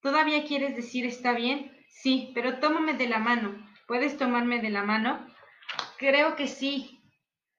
[0.00, 1.76] ¿Todavía quieres decir está bien?
[1.88, 3.54] Sí, pero tómame de la mano.
[3.88, 5.26] ¿Puedes tomarme de la mano?
[5.98, 7.00] Creo que sí.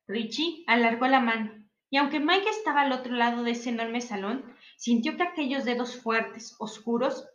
[0.07, 1.51] Richie alargó la mano,
[1.89, 4.45] y aunque Mike estaba al otro lado de ese enorme salón,
[4.77, 7.27] sintió que aquellos dedos fuertes, oscuros,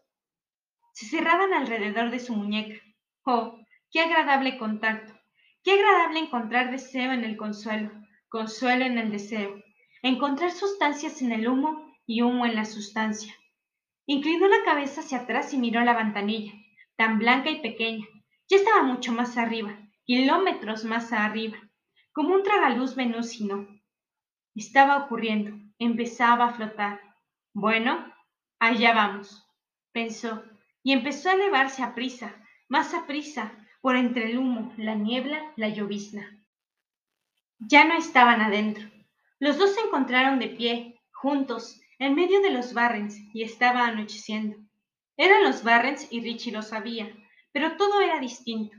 [0.94, 2.82] se cerraban alrededor de su muñeca.
[3.24, 3.60] Oh,
[3.94, 5.12] Qué agradable contacto.
[5.62, 7.92] Qué agradable encontrar deseo en el consuelo,
[8.28, 9.63] consuelo en el deseo.
[10.04, 13.34] Encontrar sustancias en el humo y humo en la sustancia.
[14.04, 16.52] Inclinó la cabeza hacia atrás y miró la ventanilla,
[16.94, 18.04] tan blanca y pequeña.
[18.46, 21.56] Ya estaba mucho más arriba, kilómetros más arriba,
[22.12, 23.66] como un tragaluz venúsino.
[24.54, 27.00] Estaba ocurriendo, empezaba a flotar.
[27.54, 28.12] Bueno,
[28.58, 29.48] allá vamos,
[29.92, 30.44] pensó,
[30.82, 35.40] y empezó a elevarse a prisa, más a prisa, por entre el humo, la niebla,
[35.56, 36.44] la llovizna.
[37.58, 38.93] Ya no estaban adentro.
[39.44, 44.56] Los dos se encontraron de pie, juntos, en medio de los Barrens, y estaba anocheciendo.
[45.18, 47.14] Eran los Barrens y Richie lo sabía,
[47.52, 48.74] pero todo era distinto.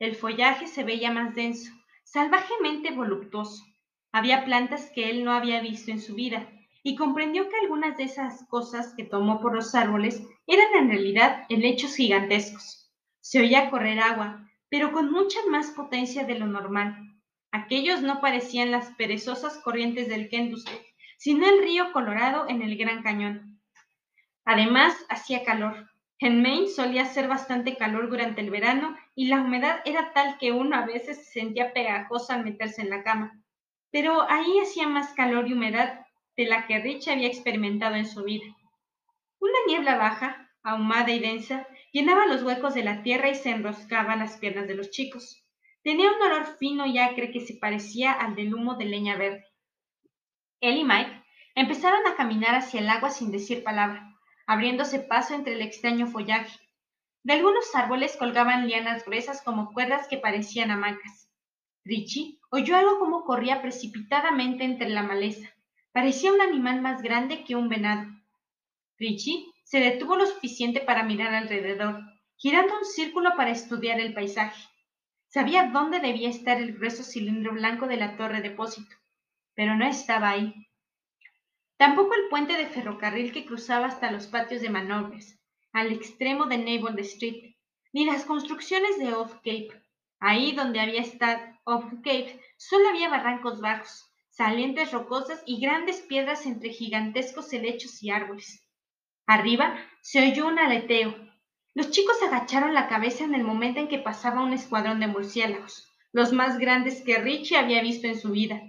[0.00, 1.70] El follaje se veía más denso,
[2.02, 3.62] salvajemente voluptuoso.
[4.10, 6.50] Había plantas que él no había visto en su vida,
[6.82, 11.46] y comprendió que algunas de esas cosas que tomó por los árboles eran en realidad
[11.48, 12.90] helechos gigantescos.
[13.20, 17.07] Se oía correr agua, pero con mucha más potencia de lo normal.
[17.50, 20.70] Aquellos no parecían las perezosas corrientes del Kentucky,
[21.16, 23.60] sino el río Colorado en el Gran Cañón.
[24.44, 25.90] Además, hacía calor.
[26.20, 30.52] En Maine solía hacer bastante calor durante el verano y la humedad era tal que
[30.52, 33.40] uno a veces se sentía pegajoso al meterse en la cama.
[33.90, 38.24] Pero ahí hacía más calor y humedad de la que Rich había experimentado en su
[38.24, 38.46] vida.
[39.38, 44.14] Una niebla baja, ahumada y densa, llenaba los huecos de la tierra y se enroscaba
[44.14, 45.47] en las piernas de los chicos.
[45.88, 49.46] Tenía un olor fino y acre que se parecía al del humo de leña verde.
[50.60, 51.24] Él y Mike
[51.54, 54.14] empezaron a caminar hacia el agua sin decir palabra
[54.46, 56.60] abriéndose paso entre el extraño follaje.
[57.22, 61.30] De algunos árboles colgaban lianas gruesas como cuerdas que parecían hamacas.
[61.86, 65.48] Richie oyó algo como corría precipitadamente entre la maleza.
[65.92, 68.06] Parecía un animal más grande que un venado.
[68.98, 72.02] Richie se detuvo lo suficiente para mirar alrededor,
[72.36, 74.68] girando un círculo para estudiar el paisaje.
[75.28, 78.96] Sabía dónde debía estar el grueso cilindro blanco de la torre depósito,
[79.54, 80.54] pero no estaba ahí.
[81.76, 85.38] Tampoco el puente de ferrocarril que cruzaba hasta los patios de Manobres,
[85.72, 87.54] al extremo de Naval Street,
[87.92, 89.70] ni las construcciones de Off Cape.
[90.18, 96.46] Ahí donde había estado Off Cape solo había barrancos bajos, salientes rocosas y grandes piedras
[96.46, 98.66] entre gigantescos helechos y árboles.
[99.26, 101.27] Arriba se oyó un aleteo.
[101.78, 105.88] Los chicos agacharon la cabeza en el momento en que pasaba un escuadrón de murciélagos,
[106.10, 108.60] los más grandes que Richie había visto en su vida,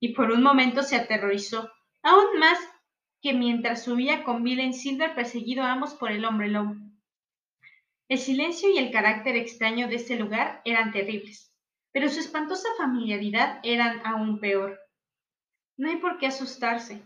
[0.00, 1.70] y por un momento se aterrorizó
[2.02, 2.58] aún más
[3.22, 6.74] que mientras subía con Villain Silver perseguido ambos por el hombre lobo.
[8.08, 11.54] El silencio y el carácter extraño de ese lugar eran terribles,
[11.92, 14.76] pero su espantosa familiaridad eran aún peor.
[15.76, 17.00] No hay por qué asustarse,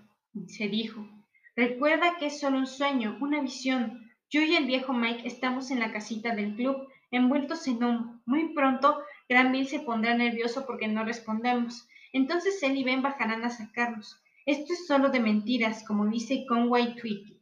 [0.47, 1.07] se dijo.
[1.55, 4.10] Recuerda que es solo un sueño, una visión.
[4.31, 8.23] Yo y el viejo Mike estamos en la casita del club, envueltos en humo.
[8.27, 11.89] Muy pronto, Granville se pondrá nervioso porque no respondemos.
[12.13, 14.23] Entonces él y Ben bajarán a sacarnos.
[14.47, 17.41] Esto es solo de mentiras, como dice Conway Twitty.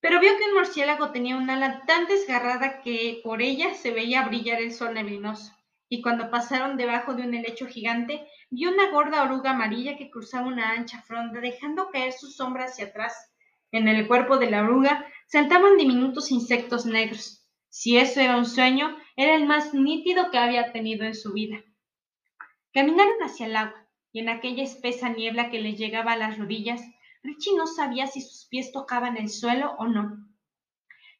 [0.00, 4.26] Pero vio que un murciélago tenía un ala tan desgarrada que por ella se veía
[4.26, 5.54] brillar el sol neblinoso,
[5.88, 10.48] y cuando pasaron debajo de un helecho gigante, vio una gorda oruga amarilla que cruzaba
[10.48, 13.31] una ancha fronda, dejando caer su sombra hacia atrás.
[13.72, 17.48] En el cuerpo de la oruga saltaban diminutos insectos negros.
[17.70, 21.64] Si eso era un sueño, era el más nítido que había tenido en su vida.
[22.72, 26.82] Caminaron hacia el agua y en aquella espesa niebla que le llegaba a las rodillas,
[27.22, 30.18] Richie no sabía si sus pies tocaban el suelo o no.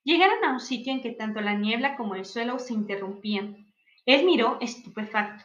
[0.04, 3.72] Llegaron a un sitio en que tanto la niebla como el suelo se interrumpían.
[4.04, 5.44] Él miró estupefacto.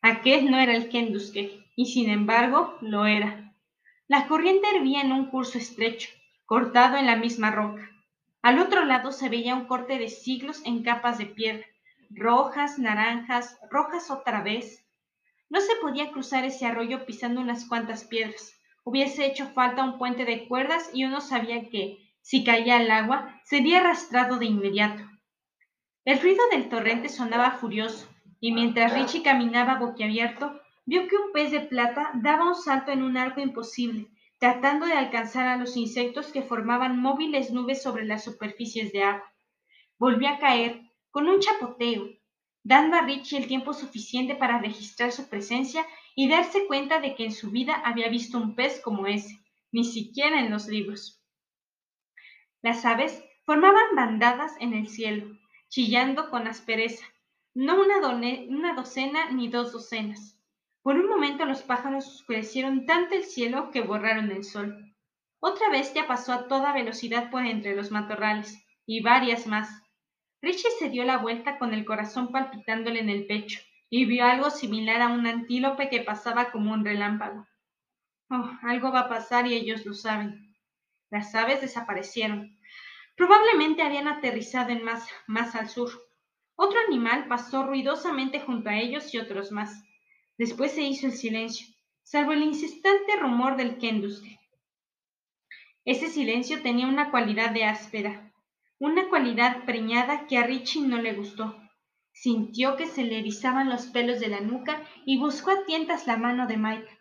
[0.00, 3.54] Aquel no era el Kendusque, y sin embargo lo era.
[4.08, 6.08] La corriente hervía en un curso estrecho,
[6.46, 7.90] cortado en la misma roca.
[8.42, 11.66] Al otro lado se veía un corte de siglos en capas de piedra,
[12.10, 14.86] rojas, naranjas, rojas otra vez,
[15.48, 18.52] no se podía cruzar ese arroyo pisando unas cuantas piedras.
[18.84, 23.40] Hubiese hecho falta un puente de cuerdas y uno sabía que, si caía al agua,
[23.44, 25.02] sería arrastrado de inmediato.
[26.04, 28.08] El ruido del torrente sonaba furioso,
[28.40, 33.02] y mientras Richie caminaba boquiabierto, vio que un pez de plata daba un salto en
[33.02, 38.24] un arco imposible, tratando de alcanzar a los insectos que formaban móviles nubes sobre las
[38.24, 39.32] superficies de agua.
[39.98, 42.08] Volvió a caer, con un chapoteo,
[42.62, 47.24] dando a Richie el tiempo suficiente para registrar su presencia y darse cuenta de que
[47.24, 49.38] en su vida había visto un pez como ese,
[49.72, 51.22] ni siquiera en los libros.
[52.62, 57.04] Las aves formaban bandadas en el cielo, chillando con aspereza,
[57.54, 57.98] no una,
[58.48, 60.35] una docena ni dos docenas.
[60.86, 64.94] Por un momento los pájaros oscurecieron tanto el cielo que borraron el sol.
[65.40, 69.82] Otra bestia pasó a toda velocidad por entre los matorrales, y varias más,
[70.40, 73.58] Richie se dio la vuelta con el corazón palpitándole en el pecho
[73.90, 77.48] y vio algo similar a un antílope que pasaba como un relámpago.
[78.30, 80.54] Oh, algo va a pasar y ellos lo saben.
[81.10, 82.60] Las aves desaparecieron.
[83.16, 85.90] Probablemente habían aterrizado en masa, más al sur.
[86.54, 89.82] Otro animal pasó ruidosamente junto a ellos y otros más.
[90.38, 91.66] Después se hizo el silencio,
[92.02, 94.38] salvo el insistente rumor del kendusque.
[95.84, 98.32] Ese silencio tenía una cualidad de áspera,
[98.78, 101.56] una cualidad preñada que a Richie no le gustó.
[102.12, 106.16] Sintió que se le erizaban los pelos de la nuca y buscó a tientas la
[106.16, 106.98] mano de Mike.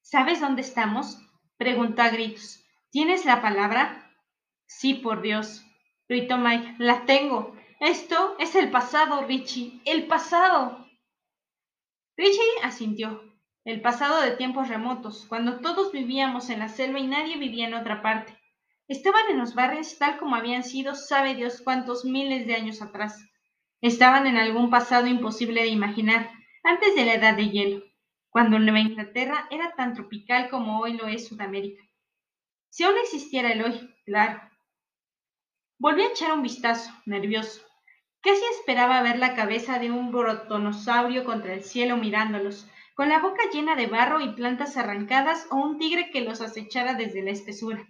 [0.00, 1.18] ¿Sabes dónde estamos?
[1.56, 2.64] preguntó a gritos.
[2.90, 4.10] ¿Tienes la palabra?
[4.66, 5.64] Sí, por Dios,
[6.08, 6.74] gritó Mike.
[6.78, 7.56] La tengo.
[7.80, 9.80] Esto es el pasado, Richie.
[9.84, 10.81] El pasado.
[12.22, 13.20] Richie asintió.
[13.64, 17.74] El pasado de tiempos remotos, cuando todos vivíamos en la selva y nadie vivía en
[17.74, 18.38] otra parte.
[18.86, 23.18] Estaban en los barrios tal como habían sido sabe Dios cuántos miles de años atrás.
[23.80, 26.30] Estaban en algún pasado imposible de imaginar,
[26.62, 27.82] antes de la edad de hielo,
[28.30, 31.82] cuando Nueva Inglaterra era tan tropical como hoy lo es Sudamérica.
[32.68, 34.40] Si aún existiera el hoy, claro.
[35.76, 37.62] Volví a echar un vistazo, nervioso.
[38.22, 43.42] Casi esperaba ver la cabeza de un brotonosaurio contra el cielo mirándolos, con la boca
[43.52, 47.84] llena de barro y plantas arrancadas o un tigre que los acechara desde la espesura.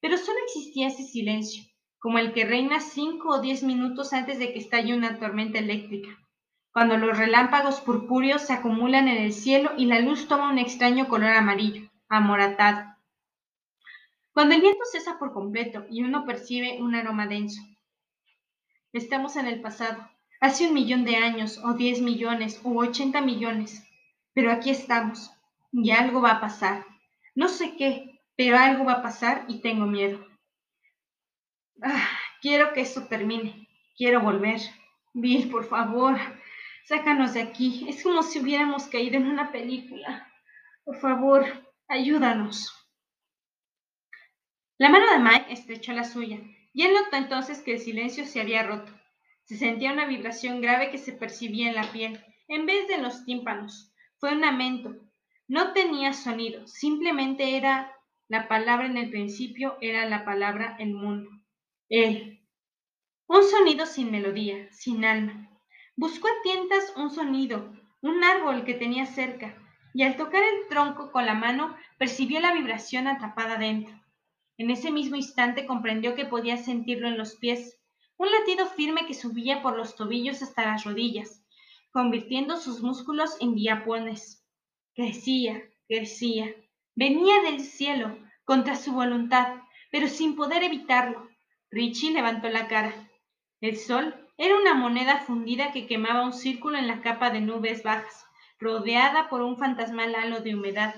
[0.00, 1.62] Pero solo existía ese silencio,
[2.00, 6.08] como el que reina cinco o diez minutos antes de que estalle una tormenta eléctrica,
[6.72, 11.06] cuando los relámpagos purpúreos se acumulan en el cielo y la luz toma un extraño
[11.06, 12.96] color amarillo, amoratado.
[14.32, 17.60] Cuando el viento cesa por completo y uno percibe un aroma denso.
[18.92, 20.10] Estamos en el pasado,
[20.40, 23.86] hace un millón de años, o diez millones, u ochenta millones,
[24.34, 25.30] pero aquí estamos,
[25.72, 26.84] y algo va a pasar.
[27.34, 30.26] No sé qué, pero algo va a pasar y tengo miedo.
[31.82, 32.08] Ah,
[32.40, 33.68] quiero que esto termine.
[33.96, 34.60] Quiero volver.
[35.12, 36.18] Bill, por favor,
[36.84, 37.86] sácanos de aquí.
[37.88, 40.26] Es como si hubiéramos caído en una película.
[40.84, 41.44] Por favor,
[41.88, 42.76] ayúdanos.
[44.78, 46.38] La mano de Mike estrechó la suya,
[46.72, 48.92] y él notó entonces que el silencio se había roto.
[49.44, 53.02] Se sentía una vibración grave que se percibía en la piel, en vez de en
[53.02, 53.92] los tímpanos.
[54.18, 54.94] Fue un lamento.
[55.48, 57.92] No tenía sonido, simplemente era
[58.28, 61.30] la palabra en el principio, era la palabra el mundo.
[61.88, 62.40] Él.
[63.26, 65.50] Un sonido sin melodía, sin alma.
[65.96, 69.56] Buscó a tientas un sonido, un árbol que tenía cerca,
[69.92, 73.99] y al tocar el tronco con la mano percibió la vibración atrapada dentro.
[74.60, 77.80] En ese mismo instante comprendió que podía sentirlo en los pies,
[78.18, 81.42] un latido firme que subía por los tobillos hasta las rodillas,
[81.92, 84.44] convirtiendo sus músculos en diapones.
[84.94, 86.54] Crecía, crecía.
[86.94, 91.26] Venía del cielo, contra su voluntad, pero sin poder evitarlo.
[91.70, 92.92] Richie levantó la cara.
[93.62, 97.82] El sol era una moneda fundida que quemaba un círculo en la capa de nubes
[97.82, 98.26] bajas,
[98.58, 100.94] rodeada por un fantasmal halo de humedad.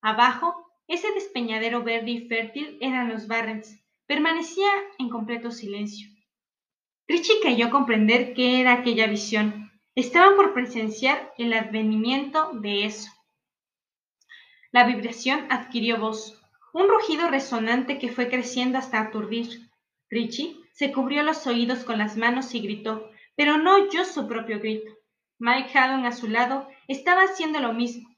[0.00, 3.78] Abajo, ese despeñadero verde y fértil eran los Barrens.
[4.06, 6.08] Permanecía en completo silencio.
[7.08, 9.70] Richie a comprender qué era aquella visión.
[9.94, 13.10] Estaban por presenciar el advenimiento de eso.
[14.70, 16.40] La vibración adquirió voz,
[16.72, 19.70] un rugido resonante que fue creciendo hasta aturdir.
[20.08, 24.60] Richie se cubrió los oídos con las manos y gritó, pero no oyó su propio
[24.60, 24.92] grito.
[25.38, 28.08] Mike Haddon a su lado estaba haciendo lo mismo,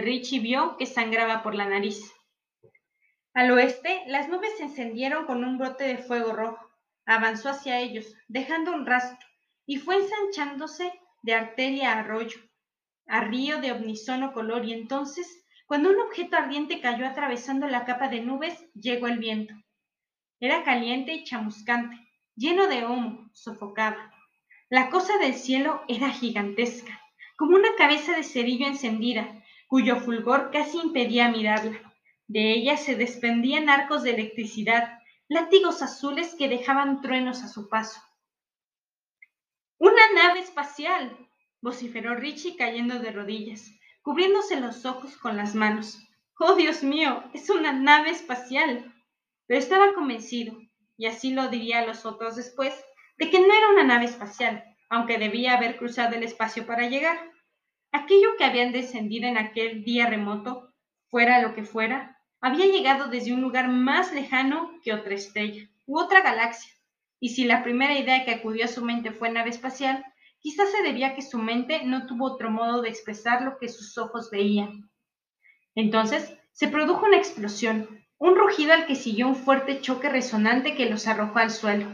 [0.00, 2.12] Richie vio que sangraba por la nariz.
[3.34, 6.70] Al oeste, las nubes se encendieron con un brote de fuego rojo.
[7.06, 9.28] Avanzó hacia ellos, dejando un rastro,
[9.66, 10.92] y fue ensanchándose
[11.22, 12.38] de arteria a arroyo,
[13.06, 18.08] a río de omnisono color, y entonces, cuando un objeto ardiente cayó atravesando la capa
[18.08, 19.54] de nubes, llegó el viento.
[20.40, 21.96] Era caliente y chamuscante,
[22.36, 24.12] lleno de humo, sofocaba.
[24.68, 27.00] La cosa del cielo era gigantesca,
[27.36, 31.94] como una cabeza de cerillo encendida, cuyo fulgor casi impedía mirarla.
[32.26, 34.98] De ella se desprendían arcos de electricidad,
[35.28, 38.00] látigos azules que dejaban truenos a su paso.
[39.78, 41.16] ¡Una nave espacial!
[41.60, 43.70] vociferó Richie cayendo de rodillas,
[44.02, 45.98] cubriéndose los ojos con las manos.
[46.38, 47.24] ¡Oh, Dios mío!
[47.32, 48.90] ¡Es una nave espacial!
[49.46, 50.58] pero estaba convencido,
[50.96, 52.74] y así lo diría a los otros después,
[53.18, 57.30] de que no era una nave espacial, aunque debía haber cruzado el espacio para llegar.
[57.94, 60.74] Aquello que habían descendido en aquel día remoto,
[61.10, 66.00] fuera lo que fuera, había llegado desde un lugar más lejano que otra estrella u
[66.00, 66.72] otra galaxia,
[67.20, 70.04] y si la primera idea que acudió a su mente fue nave espacial,
[70.40, 73.68] quizás se debía a que su mente no tuvo otro modo de expresar lo que
[73.68, 74.90] sus ojos veían.
[75.76, 80.90] Entonces se produjo una explosión, un rugido al que siguió un fuerte choque resonante que
[80.90, 81.86] los arrojó al suelo.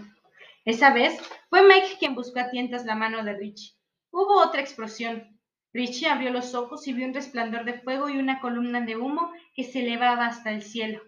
[0.65, 1.21] Esa vez
[1.51, 3.75] fue Mike quien buscó a tientas la mano de Richie.
[4.11, 5.39] Hubo otra explosión.
[5.73, 9.33] Richie abrió los ojos y vio un resplandor de fuego y una columna de humo
[9.55, 11.01] que se elevaba hasta el cielo.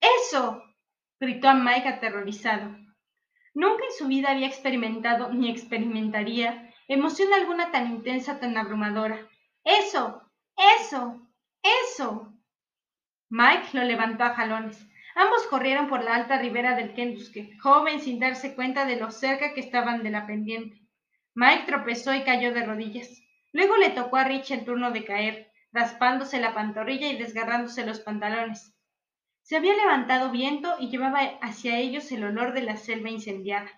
[0.00, 0.62] ¡Eso!
[1.20, 2.76] gritó a Mike aterrorizado.
[3.54, 9.28] Nunca en su vida había experimentado ni experimentaría emoción alguna tan intensa, tan abrumadora.
[9.64, 10.22] ¡Eso!
[10.80, 11.28] ¡Eso!
[11.62, 12.32] ¡Eso!
[13.28, 14.88] Mike lo levantó a jalones.
[15.14, 19.52] Ambos corrieron por la alta ribera del Kendusque, joven sin darse cuenta de lo cerca
[19.52, 20.80] que estaban de la pendiente.
[21.34, 23.27] Mike tropezó y cayó de rodillas.
[23.52, 28.00] Luego le tocó a Rich el turno de caer, raspándose la pantorrilla y desgarrándose los
[28.00, 28.74] pantalones.
[29.42, 33.70] Se había levantado viento y llevaba hacia ellos el olor de la selva incendiada.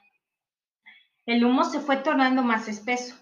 [1.27, 3.15] El humo se fue tornando más espeso.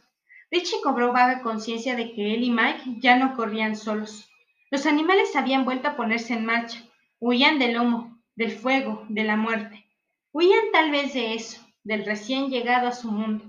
[0.50, 4.30] Richie cobró vaga conciencia de que él y Mike ya no corrían solos.
[4.70, 6.82] Los animales habían vuelto a ponerse en marcha.
[7.20, 9.84] Huían del humo, del fuego, de la muerte.
[10.32, 13.44] Huían tal vez de eso, del recién llegado a su mundo.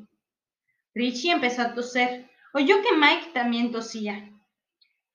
[0.93, 2.29] Richie empezó a toser.
[2.53, 4.29] Oyó que Mike también tosía.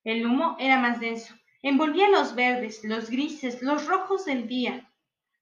[0.05, 1.35] El humo era más denso.
[1.63, 4.93] Envolvía los verdes, los grises, los rojos del día.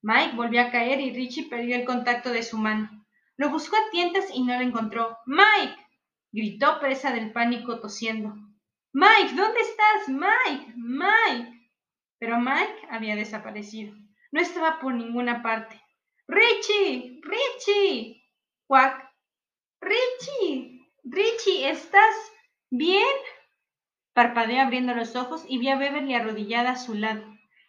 [0.03, 3.05] Mike volvió a caer y Richie perdió el contacto de su mano.
[3.36, 5.18] Lo buscó a tientas y no lo encontró.
[5.26, 5.76] ¡Mike!
[6.32, 8.34] gritó presa del pánico tosiendo.
[8.93, 10.09] Mike, ¿dónde estás?
[10.09, 11.70] Mike, Mike.
[12.18, 13.95] Pero Mike había desaparecido.
[14.30, 15.80] No estaba por ninguna parte.
[16.28, 18.22] Richie, Richie.
[18.66, 19.11] Cuac.
[19.80, 22.14] Richie, Richie, ¿estás
[22.70, 23.03] bien?
[24.12, 27.24] Parpadeó abriendo los ojos y vio a Beverly arrodillada a su lado,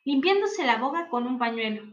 [0.06, 1.84] limpiándose la boca con un pañuelo.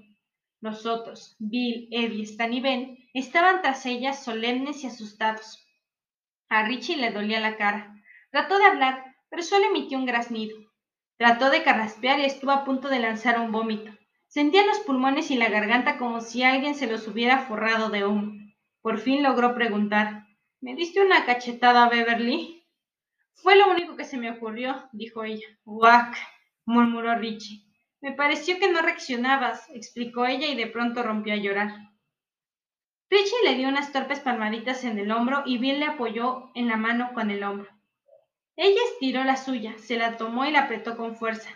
[0.60, 5.66] Los otros, Bill, Eddie, Stan y Ben, estaban tras ella solemnes y asustados.
[6.50, 7.96] A Richie le dolía la cara.
[8.30, 10.58] Trató de hablar, pero solo emitió un graznido.
[11.16, 13.90] Trató de carraspear y estuvo a punto de lanzar un vómito.
[14.28, 18.34] Sentía los pulmones y la garganta como si alguien se los hubiera forrado de humo.
[18.82, 20.26] Por fin logró preguntar
[20.62, 22.66] ¿Me diste una cachetada, Beverly?
[23.32, 25.46] Fue lo único que se me ocurrió, dijo ella.
[25.64, 26.18] Guac,
[26.66, 27.64] murmuró Richie.
[28.02, 31.72] Me pareció que no reaccionabas, explicó ella y de pronto rompió a llorar.
[33.08, 36.76] Richie le dio unas torpes palmaditas en el hombro y Bill le apoyó en la
[36.76, 37.70] mano con el hombro.
[38.54, 41.48] Ella estiró la suya, se la tomó y la apretó con fuerza.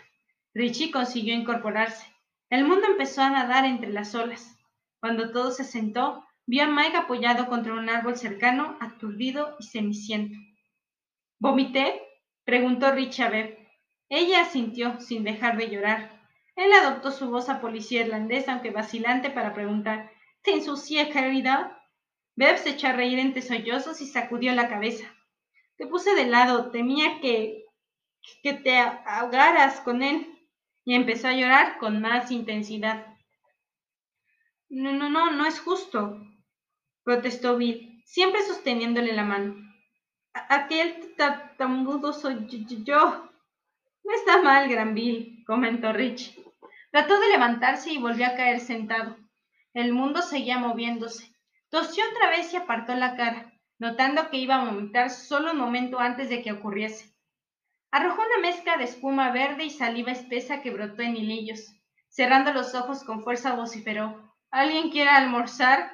[0.55, 2.11] Richie consiguió incorporarse.
[2.49, 4.57] El mundo empezó a nadar entre las olas.
[4.99, 10.37] Cuando todo se sentó, vio a Mike apoyado contra un árbol cercano, aturdido y ceniciento.
[11.39, 12.01] ¿Vomité?
[12.43, 13.57] preguntó Richie a.
[14.09, 16.21] Ella asintió, sin dejar de llorar.
[16.55, 20.11] Él adoptó su voz a policía irlandesa, aunque vacilante, para preguntar:
[20.43, 21.81] ¿Te ensucié, querida?
[22.35, 25.05] Beb se echó a reír entre sollozos y sacudió la cabeza.
[25.77, 27.65] Te puse de lado, temía que.
[28.43, 30.31] que te ahogaras con él.
[30.87, 33.07] Y empezó a llorar con más intensidad.
[34.69, 36.21] No, no, no, no es justo
[37.05, 39.55] protestó Bill, siempre sosteniéndole la mano.
[40.33, 42.47] Aquel tartamudo soy
[42.83, 43.29] yo.
[44.03, 46.37] No está mal, gran Bill, comentó Rich.
[46.91, 49.17] Trató de levantarse y volvió a caer sentado.
[49.73, 51.31] El mundo seguía moviéndose.
[51.69, 55.99] Tosió otra vez y apartó la cara, notando que iba a vomitar solo un momento
[55.99, 57.13] antes de que ocurriese.
[57.91, 61.71] Arrojó una mezcla de espuma verde y saliva espesa que brotó en hilillos.
[62.09, 64.33] Cerrando los ojos con fuerza vociferó.
[64.49, 65.91] ¿Alguien quiere almorzar?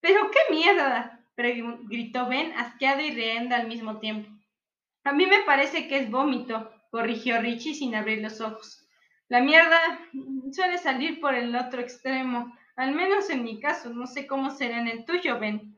[0.00, 1.16] ¿Pero qué mierda?
[1.36, 4.30] gritó Ben, asqueado y riendo al mismo tiempo.
[5.04, 8.86] A mí me parece que es vómito, corrigió Richie sin abrir los ojos.
[9.28, 9.78] La mierda
[10.52, 14.80] suele salir por el otro extremo, al menos en mi caso, no sé cómo será
[14.80, 15.76] en el tuyo, Ben.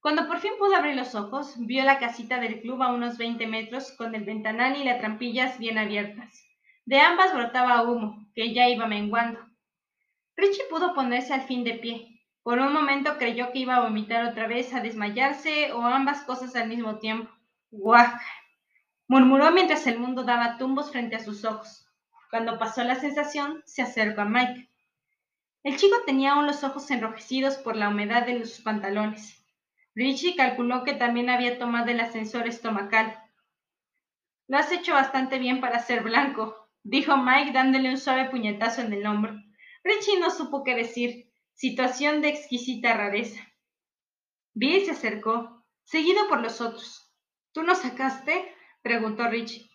[0.00, 3.46] Cuando por fin pudo abrir los ojos, vio la casita del club a unos veinte
[3.46, 6.44] metros, con el ventanal y las trampillas bien abiertas.
[6.84, 9.40] De ambas brotaba humo, que ya iba menguando.
[10.36, 12.13] Richie pudo ponerse al fin de pie,
[12.44, 16.54] por un momento creyó que iba a vomitar otra vez, a desmayarse o ambas cosas
[16.54, 17.32] al mismo tiempo.
[17.70, 18.20] ¡Guac!
[19.08, 21.88] murmuró mientras el mundo daba tumbos frente a sus ojos.
[22.30, 24.68] Cuando pasó la sensación, se acercó a Mike.
[25.62, 29.42] El chico tenía aún los ojos enrojecidos por la humedad de sus pantalones.
[29.94, 33.18] Richie calculó que también había tomado el ascensor estomacal.
[34.48, 38.92] Lo has hecho bastante bien para ser blanco, dijo Mike dándole un suave puñetazo en
[38.92, 39.34] el hombro.
[39.82, 41.30] Richie no supo qué decir.
[41.54, 43.40] Situación de exquisita rareza.
[44.54, 47.10] Bill se acercó, seguido por los otros.
[47.52, 48.52] ¿Tú no sacaste?
[48.82, 49.70] preguntó Richie.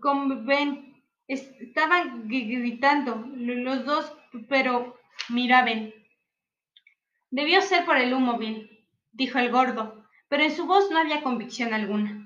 [0.00, 1.02] Con Ben.
[1.26, 4.12] Estaban gritando los dos,
[4.48, 5.94] pero mira, Ben.
[7.30, 11.22] Debió ser por el humo, Bill, dijo el gordo, pero en su voz no había
[11.22, 12.24] convicción alguna.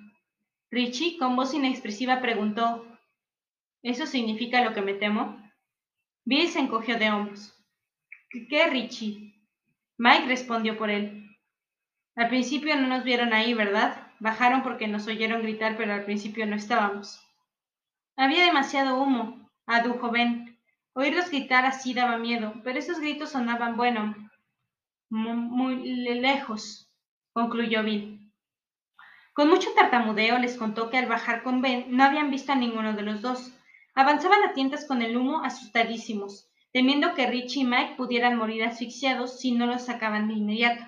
[0.71, 2.87] Richie, con voz inexpresiva, preguntó
[3.83, 5.37] ¿Eso significa lo que me temo?
[6.25, 7.62] Bill se encogió de hombros.
[8.33, 9.35] ¿Qué, Richie?
[9.99, 11.37] Mike respondió por él.
[12.17, 14.07] Al principio no nos vieron ahí, ¿verdad?
[14.21, 17.21] Bajaron porque nos oyeron gritar, pero al principio no estábamos.
[18.17, 20.59] Había demasiado humo, adujo Ben.
[20.95, 24.15] Oírlos gritar así daba miedo, pero esos gritos sonaban, bueno,
[25.11, 25.77] muy,
[26.21, 26.91] lejos,
[27.35, 28.33] concluyó Bill.
[29.35, 32.95] Con mucho tartamudeo les contó que al bajar con Ben no habían visto a ninguno
[32.95, 33.53] de los dos.
[33.95, 39.39] Avanzaban a tientas con el humo asustadísimos, temiendo que Richie y Mike pudieran morir asfixiados
[39.39, 40.85] si no los sacaban de inmediato.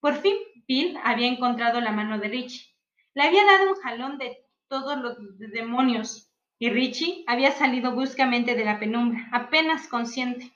[0.00, 2.66] Por fin, Bill había encontrado la mano de Richie.
[3.14, 8.64] Le había dado un jalón de todos los demonios, y Richie había salido bruscamente de
[8.64, 10.52] la penumbra, apenas consciente.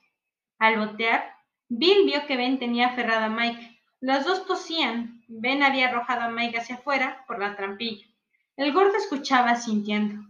[0.59, 1.35] Al botear,
[1.69, 3.81] Bill vio que Ben tenía aferrado a Mike.
[4.01, 5.23] Los dos tosían.
[5.29, 8.07] Ben había arrojado a Mike hacia afuera por la trampilla.
[8.57, 10.25] El gordo escuchaba sintiendo.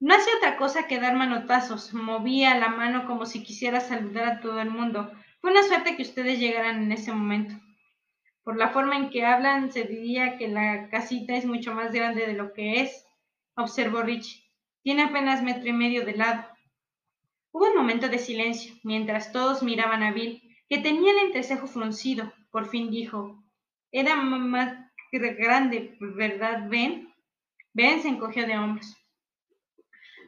[0.00, 4.40] No hacía otra cosa que dar manotazos, movía la mano como si quisiera saludar a
[4.40, 5.10] todo el mundo.
[5.40, 7.54] Fue una suerte que ustedes llegaran en ese momento.
[8.42, 12.26] Por la forma en que hablan, se diría que la casita es mucho más grande
[12.26, 13.06] de lo que es,
[13.56, 14.44] observó Rich.
[14.82, 16.44] Tiene apenas metro y medio de lado.
[17.52, 22.32] Hubo un momento de silencio, mientras todos miraban a Bill, que tenía el entrecejo fruncido.
[22.50, 23.42] Por fin dijo,
[23.92, 24.76] era más
[25.12, 27.14] grande, ¿verdad, Ben?
[27.72, 28.94] Ben se encogió de hombros.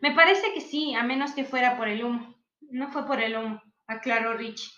[0.01, 2.35] Me parece que sí, a menos que fuera por el humo.
[2.61, 4.73] No fue por el humo, aclaró Rich.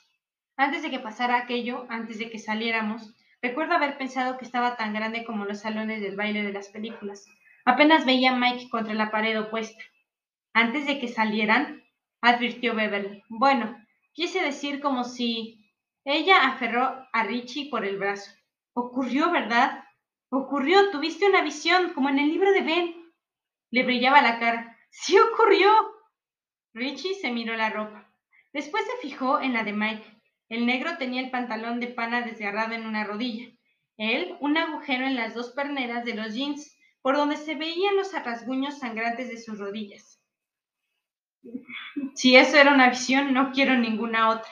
[0.57, 4.93] Antes de que pasara aquello, antes de que saliéramos, recuerdo haber pensado que estaba tan
[4.93, 7.27] grande como los salones del baile de las películas.
[7.65, 9.83] Apenas veía a Mike contra la pared opuesta.
[10.53, 11.85] Antes de que salieran,
[12.21, 13.23] advirtió Beverly.
[13.29, 13.77] Bueno,
[14.13, 15.65] quise decir como si
[16.05, 18.31] ella aferró a Richie por el brazo.
[18.73, 19.85] Ocurrió, ¿verdad?
[20.31, 22.95] Ocurrió, tuviste una visión, como en el libro de Ben.
[23.71, 24.68] Le brillaba la cara.
[24.91, 25.71] ¡Sí ocurrió!
[26.75, 28.11] Richie se miró la ropa.
[28.53, 30.21] Después se fijó en la de Mike.
[30.49, 33.51] El negro tenía el pantalón de pana desgarrado en una rodilla.
[33.97, 38.13] Él, un agujero en las dos perneras de los jeans, por donde se veían los
[38.13, 40.21] rasguños sangrantes de sus rodillas.
[42.15, 44.51] Si eso era una visión, no quiero ninguna otra,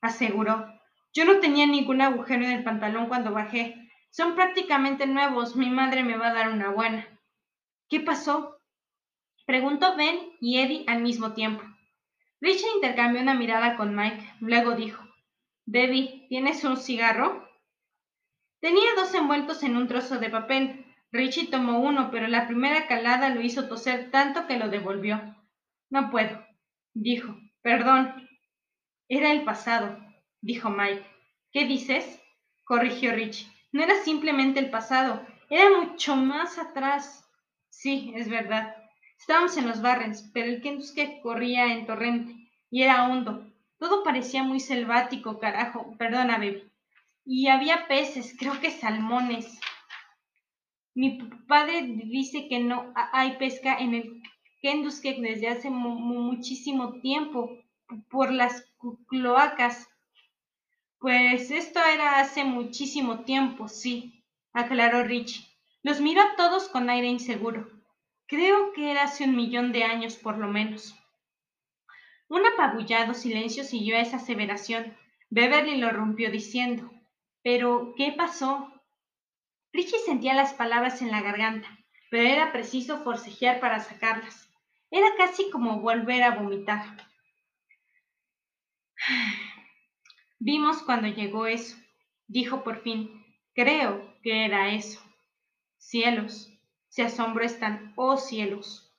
[0.00, 0.66] aseguró.
[1.12, 3.74] Yo no tenía ningún agujero en el pantalón cuando bajé.
[4.10, 5.56] Son prácticamente nuevos.
[5.56, 7.06] Mi madre me va a dar una buena.
[7.88, 8.59] ¿Qué pasó?
[9.46, 11.62] Preguntó Ben y Eddie al mismo tiempo.
[12.40, 14.22] Richard intercambió una mirada con Mike.
[14.40, 15.02] Luego dijo,
[15.66, 17.48] Baby, ¿tienes un cigarro?
[18.60, 20.86] Tenía dos envueltos en un trozo de papel.
[21.12, 25.36] Richie tomó uno, pero la primera calada lo hizo toser tanto que lo devolvió.
[25.90, 26.44] No puedo,
[26.94, 27.36] dijo.
[27.62, 28.28] Perdón.
[29.08, 29.98] Era el pasado,
[30.40, 31.04] dijo Mike.
[31.52, 32.20] ¿Qué dices?
[32.64, 33.50] corrigió Richie.
[33.72, 37.28] No era simplemente el pasado, era mucho más atrás.
[37.68, 38.76] Sí, es verdad.
[39.20, 43.46] Estábamos en los Barrens, pero el que corría en torrente y era hondo.
[43.78, 45.94] Todo parecía muy selvático, carajo.
[45.98, 46.72] Perdona, baby.
[47.26, 49.60] Y había peces, creo que salmones.
[50.94, 54.22] Mi padre dice que no hay pesca en el
[54.62, 57.58] Kentucky desde hace muchísimo tiempo
[58.08, 58.64] por las
[59.06, 59.86] cloacas.
[60.98, 65.46] Pues esto era hace muchísimo tiempo, sí, aclaró Richie.
[65.82, 67.79] Los miró a todos con aire inseguro.
[68.30, 70.94] Creo que era hace un millón de años por lo menos.
[72.28, 74.96] Un apabullado silencio siguió a esa aseveración.
[75.30, 76.92] Beverly lo rompió diciendo,
[77.42, 78.72] ¿Pero qué pasó?
[79.72, 81.68] Richie sentía las palabras en la garganta,
[82.08, 84.48] pero era preciso forcejear para sacarlas.
[84.92, 86.84] Era casi como volver a vomitar.
[90.38, 91.76] Vimos cuando llegó eso,
[92.28, 93.24] dijo por fin.
[93.54, 95.02] Creo que era eso.
[95.78, 96.49] Cielos,
[96.90, 97.92] se asombró Stan.
[97.96, 98.92] ¡Oh cielos!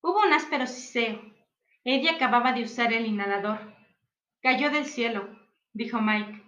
[0.00, 1.20] Hubo un áspero siseo.
[1.84, 3.74] Eddie acababa de usar el inhalador.
[4.40, 5.28] Cayó del cielo,
[5.72, 6.40] dijo Mike.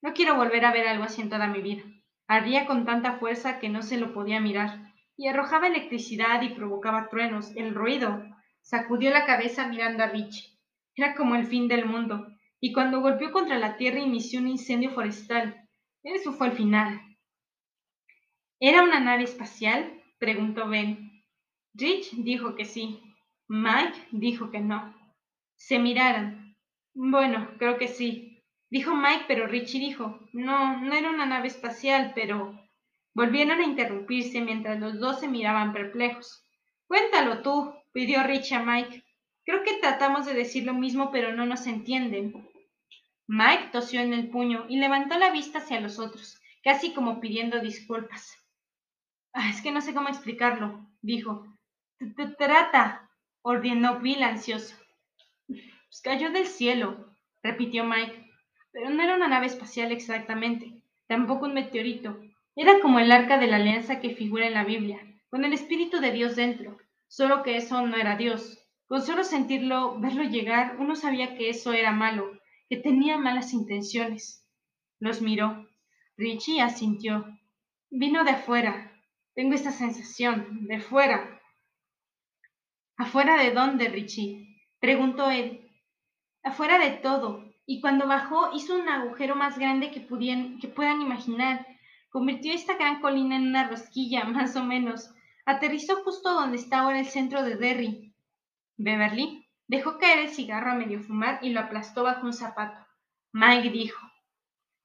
[0.00, 1.82] No quiero volver a ver algo así en toda mi vida.
[2.26, 7.10] Ardía con tanta fuerza que no se lo podía mirar, y arrojaba electricidad y provocaba
[7.10, 7.54] truenos.
[7.54, 8.24] El ruido.
[8.62, 10.58] Sacudió la cabeza mirando a Rich.
[10.96, 12.26] Era como el fin del mundo,
[12.58, 15.68] y cuando golpeó contra la tierra inició un incendio forestal.
[16.02, 17.00] Eso fue el final.
[18.58, 20.01] ¿Era una nave espacial?
[20.22, 21.24] Preguntó Ben.
[21.74, 23.00] Rich dijo que sí.
[23.48, 24.94] Mike dijo que no.
[25.56, 26.54] Se miraron.
[26.94, 28.40] Bueno, creo que sí.
[28.70, 32.56] Dijo Mike, pero Richie dijo, no, no era una nave espacial, pero...
[33.14, 36.46] Volvieron a interrumpirse mientras los dos se miraban perplejos.
[36.86, 39.02] Cuéntalo tú, pidió Richie a Mike.
[39.44, 42.48] Creo que tratamos de decir lo mismo, pero no nos entienden.
[43.26, 47.58] Mike tosió en el puño y levantó la vista hacia los otros, casi como pidiendo
[47.58, 48.41] disculpas.
[49.34, 51.46] Ah, es que no sé cómo explicarlo, dijo.
[52.38, 53.10] Trata,
[53.42, 54.76] ordenó Bill ansioso.
[55.46, 58.30] Pues cayó del cielo, repitió Mike.
[58.72, 62.20] Pero no era una nave espacial exactamente, tampoco un meteorito.
[62.56, 65.00] Era como el arca de la alianza que figura en la Biblia,
[65.30, 66.76] con el Espíritu de Dios dentro,
[67.08, 68.58] solo que eso no era Dios.
[68.86, 72.38] Con solo sentirlo, verlo llegar, uno sabía que eso era malo,
[72.68, 74.46] que tenía malas intenciones.
[74.98, 75.66] Los miró.
[76.18, 77.26] Richie asintió.
[77.90, 78.91] Vino de afuera,
[79.34, 81.40] tengo esta sensación, de fuera.
[82.96, 84.60] ¿Afuera de dónde, Richie?
[84.78, 85.70] preguntó él.
[86.42, 87.50] Afuera de todo.
[87.64, 91.66] Y cuando bajó hizo un agujero más grande que, que puedan imaginar.
[92.10, 95.10] Convirtió esta gran colina en una rosquilla, más o menos.
[95.46, 98.14] Aterrizó justo donde está ahora el centro de Derry.
[98.76, 102.86] Beverly dejó caer el cigarro a medio fumar y lo aplastó bajo un zapato.
[103.32, 104.06] Mike dijo,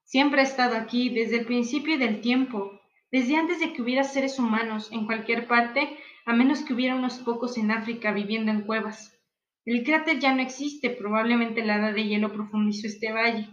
[0.03, 2.76] Siempre he estado aquí desde el principio del tiempo
[3.11, 7.19] desde antes de que hubiera seres humanos en cualquier parte, a menos que hubiera unos
[7.19, 9.17] pocos en África viviendo en cuevas.
[9.65, 13.49] El cráter ya no existe, probablemente la edad de hielo profundizó este valle.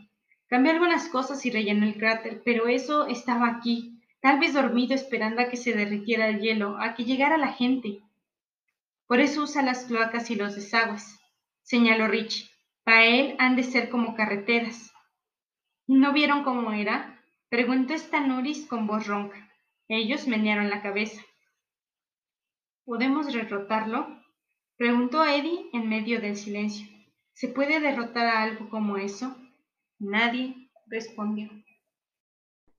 [0.48, 5.40] Cambié algunas cosas y rellené el cráter, pero eso estaba aquí, tal vez dormido esperando
[5.40, 8.01] a que se derritiera el hielo, a que llegara la gente.
[9.06, 11.18] Por eso usa las cloacas y los desagües,
[11.62, 12.51] señaló Rich.
[12.85, 14.93] Para él han de ser como carreteras.
[15.86, 17.13] ¿No vieron cómo era?
[17.55, 19.48] Preguntó Stanoris con voz ronca.
[19.86, 21.22] Ellos menearon la cabeza.
[22.85, 24.09] ¿Podemos derrotarlo?
[24.76, 26.85] preguntó Eddie en medio del silencio.
[27.32, 29.36] ¿Se puede derrotar a algo como eso?
[30.01, 31.48] Nadie respondió.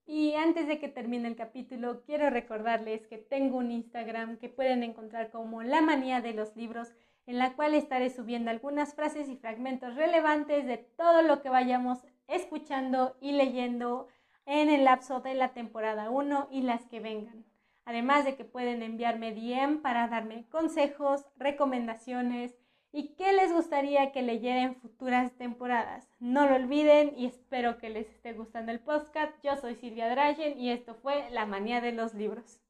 [0.06, 4.84] Y antes de que termine el capítulo, quiero recordarles que tengo un Instagram que pueden
[4.84, 6.94] encontrar como La Manía de los Libros,
[7.28, 12.00] en la cual estaré subiendo algunas frases y fragmentos relevantes de todo lo que vayamos
[12.28, 14.10] escuchando y leyendo
[14.46, 17.46] en el lapso de la temporada 1 y las que vengan.
[17.86, 22.56] Además de que pueden enviarme DM para darme consejos, recomendaciones
[22.92, 26.10] y qué les gustaría que leyera en futuras temporadas.
[26.20, 29.34] No lo olviden y espero que les esté gustando el podcast.
[29.44, 32.65] Yo soy Silvia Dragen y esto fue La Manía de los Libros.